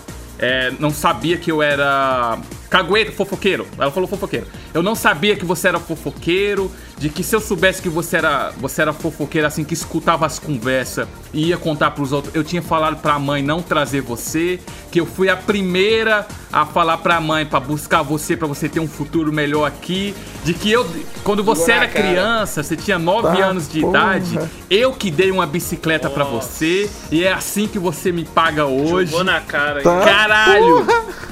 [0.44, 2.38] é, não sabia que eu era
[2.70, 3.66] cagueta, fofoqueiro.
[3.80, 4.46] Ela falou fofoqueiro.
[4.74, 8.52] Eu não sabia que você era fofoqueiro, de que se eu soubesse que você era,
[8.58, 12.62] você era fofoqueiro, assim, que escutava as conversas e ia contar pros outros, eu tinha
[12.62, 14.60] falado pra mãe não trazer você,
[14.92, 18.80] que eu fui a primeira a falar pra mãe pra buscar você, pra você ter
[18.80, 20.14] um futuro melhor aqui,
[20.46, 20.86] de que eu,
[21.24, 22.08] quando você na era cara.
[22.08, 24.18] criança, você tinha 9 Tá, anos de porra.
[24.18, 24.40] idade,
[24.70, 29.10] eu que dei uma bicicleta pra você, e é assim que você me paga hoje.
[29.12, 29.82] Jogou na cara.
[29.82, 30.00] Tá.
[30.02, 30.86] Caralho!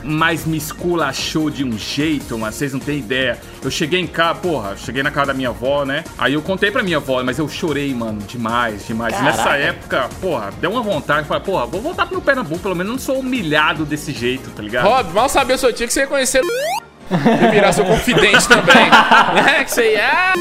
[0.03, 3.39] Mas me esculachou de um jeito, mas vocês não têm ideia.
[3.63, 6.03] Eu cheguei em casa, porra, cheguei na casa da minha avó, né?
[6.17, 9.17] Aí eu contei pra minha avó, mas eu chorei, mano, demais, demais.
[9.19, 9.57] E nessa Caraca.
[9.57, 11.27] época, porra, deu uma vontade.
[11.27, 14.63] Falei, porra, vou voltar pro meu Pernambuco, pelo menos não sou humilhado desse jeito, tá
[14.63, 14.85] ligado?
[14.85, 18.71] Rob, mal sabia sua tia que você ia conhecer e virar seu confidente também.
[19.59, 20.33] É, que você ia.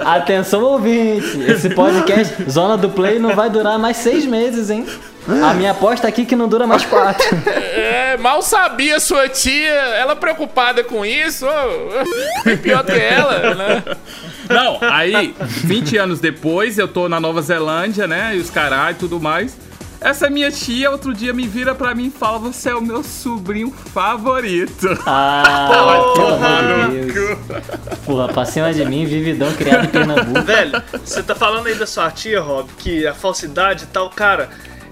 [0.00, 1.38] Atenção, ouvinte!
[1.46, 4.86] Esse podcast, Zona do Play, não vai durar mais seis meses, hein?
[5.28, 7.26] A minha aposta aqui é que não dura mais quatro.
[7.78, 11.46] É, mal sabia sua tia, ela preocupada com isso,
[12.44, 13.82] bem pior que ela, né?
[14.48, 18.34] Não, aí, 20 anos depois, eu tô na Nova Zelândia, né?
[18.34, 19.56] E os caralho e tudo mais.
[20.00, 23.02] Essa minha tia outro dia me vira pra mim e fala: Você é o meu
[23.02, 24.86] sobrinho favorito.
[25.04, 26.08] Ah,
[26.90, 27.38] de Deus.
[28.04, 30.42] Porra, pra cima de mim, vividão criado em Pernambuco.
[30.42, 34.48] Velho, você tá falando aí da sua tia, Rob, que a falsidade e tal, cara.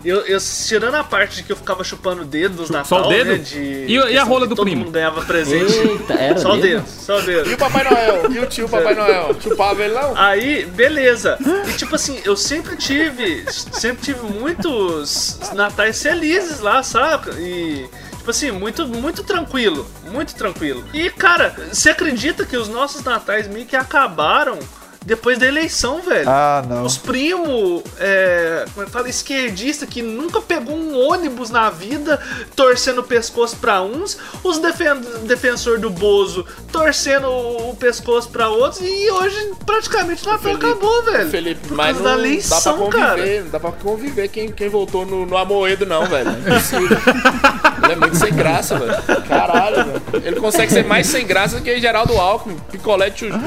[0.07, 3.07] Eu, eu tirando a parte de que eu ficava chupando o dedo nos Natal, Só
[3.07, 3.31] o dedo?
[3.33, 3.39] né?
[3.39, 4.83] De, E- e a rola do todo primo?
[4.85, 5.73] mundo ganhava presente.
[5.77, 6.81] Eita, era só o dedo?
[6.83, 7.51] dedo, só o dedo.
[7.51, 8.33] E o Papai Noel?
[8.33, 9.37] E o tio Papai Noel?
[9.41, 10.17] Chupava ele não?
[10.17, 11.39] Aí, beleza.
[11.69, 17.33] E tipo assim, eu sempre tive, sempre tive muitos natais felizes lá, saca?
[17.39, 20.85] E tipo assim, muito muito tranquilo, muito tranquilo.
[20.93, 24.59] E cara, você acredita que os nossos natais meio que acabaram
[25.07, 26.29] depois da eleição, velho.
[26.29, 26.83] Ah, não.
[26.85, 32.21] Os primos, é, como é que fala, esquerdista que nunca pegou um ônibus na vida,
[32.57, 38.81] torcendo o pescoço pra uns, os defen defensor do Bozo torcendo o pescoço pra outros,
[38.83, 41.31] e hoje praticamente o Natal Felipe, acabou, velho.
[41.31, 43.41] Felipe, Por mas causa não da dá pra eleição, conviver, cara.
[43.43, 46.31] não dá pra conviver quem, quem votou no, no Amoedo, não, velho.
[46.31, 47.66] É.
[47.87, 49.23] Ele é muito sem graça, velho.
[49.29, 50.03] Caralho, velho.
[50.25, 53.39] Ele consegue ser mais sem graça que Geraldo Alckmin, picolé de chuchu.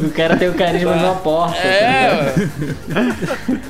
[0.00, 1.56] O cara tem o carisma de uma porta.
[1.60, 2.50] tá É, velho.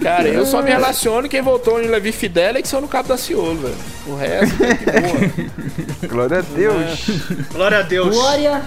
[0.00, 3.56] Cara, eu só me relaciono quem votou em Levi Fidelix são no Cabo da Ciolo,
[3.56, 3.74] velho.
[4.06, 6.08] O resto, que boa.
[6.08, 7.06] Glória a Deus.
[7.52, 8.14] Glória a Deus.
[8.14, 8.62] Glória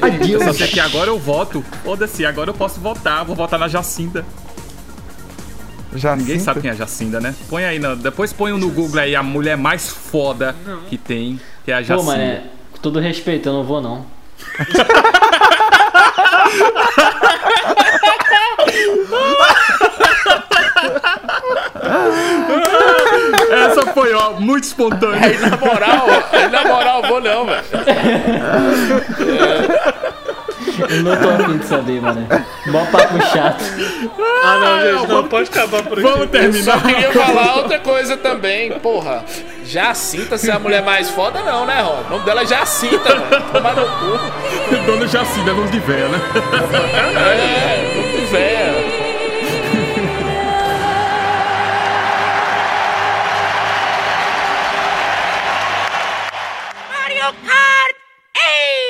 [0.00, 0.44] a Deus.
[0.44, 1.64] Só sei que agora eu voto.
[1.84, 3.24] Foda-se, agora eu posso votar.
[3.24, 4.24] Vou votar na Jacinda.
[5.94, 6.16] Jacinta?
[6.16, 7.34] Ninguém sabe quem é a Jacinda, né?
[7.48, 10.54] Põe aí, no, depois põe no Google aí a mulher mais foda
[10.88, 12.12] que tem, que é a Pô, Jacinda.
[12.12, 14.06] mané, com todo respeito, eu não vou não.
[23.50, 25.20] Essa foi, ó, muito espontânea.
[25.26, 27.64] Aí, na moral, aí, na moral, vou não, velho.
[30.88, 32.26] Eu não tô afim de saber, mano.
[32.66, 33.64] Mó papo chato.
[34.42, 36.02] Ah, não, gente, não, pode acabar por aqui.
[36.02, 36.64] Vamos terminar.
[36.64, 39.24] Só queria falar outra coisa também, porra.
[39.64, 42.06] Jacinta ser a mulher mais foda, não, né, Rob?
[42.06, 43.42] O nome dela é Jacinta, velho.
[43.52, 44.20] Tomar no cu.
[44.86, 46.20] Dona Jacinda, nome de véia, né?
[47.16, 49.10] É, nome de véia.
[56.90, 57.96] Mario Kart!
[58.34, 58.89] Ei!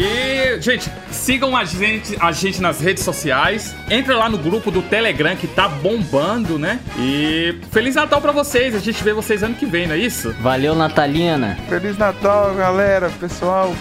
[0.00, 3.74] E, gente, sigam a gente, a gente nas redes sociais.
[3.90, 6.78] Entra lá no grupo do Telegram que tá bombando, né?
[6.96, 8.76] E Feliz Natal pra vocês.
[8.76, 10.32] A gente vê vocês ano que vem, não é isso?
[10.40, 11.58] Valeu, Natalina.
[11.68, 13.74] Feliz Natal, galera, pessoal.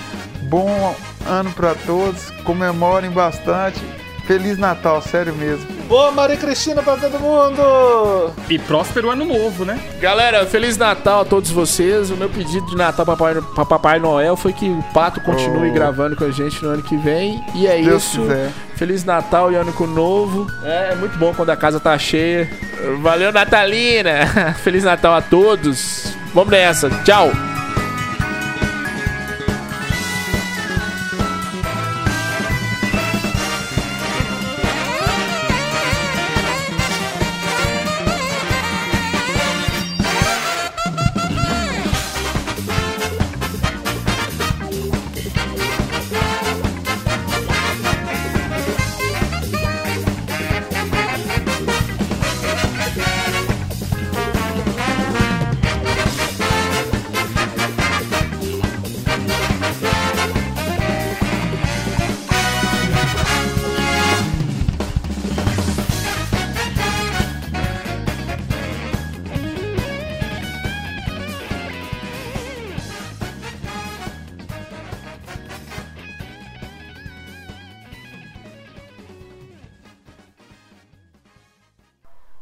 [0.44, 0.96] Bom
[1.28, 2.32] ano pra todos.
[2.44, 3.80] Comemorem bastante.
[4.26, 5.77] Feliz Natal, sério mesmo.
[5.88, 8.34] Boa Maria Cristina pra todo mundo!
[8.50, 9.80] E próspero ano novo, né?
[10.02, 12.12] Galera, Feliz Natal a todos vocês.
[12.12, 15.70] O meu pedido de Natal pra Papai, pra Papai Noel foi que o Pato continue
[15.70, 15.74] Oh.
[15.74, 17.42] gravando com a gente no ano que vem.
[17.56, 18.22] E é Deus isso.
[18.22, 18.52] quiser.
[18.76, 20.46] Feliz Natal e ano novo.
[20.64, 22.50] É, é muito bom quando a casa tá cheia.
[23.02, 24.54] Valeu, Natalina.
[24.64, 26.14] Feliz Natal a todos.
[26.34, 26.90] Vamos nessa.
[27.04, 27.32] Tchau.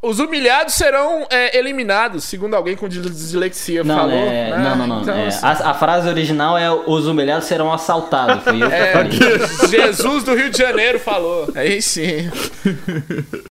[0.06, 4.14] Os humilhados serão é, eliminados, segundo alguém com dislexia Não, falou.
[4.14, 4.58] é, né?
[4.58, 5.01] não, não, não.
[5.01, 8.43] Então, É, assim, a, a frase original é os humilhados serão assaltados.
[8.43, 9.12] Foi eu que é, falei.
[9.68, 11.49] Jesus do Rio de Janeiro falou.
[11.56, 12.30] Aí sim.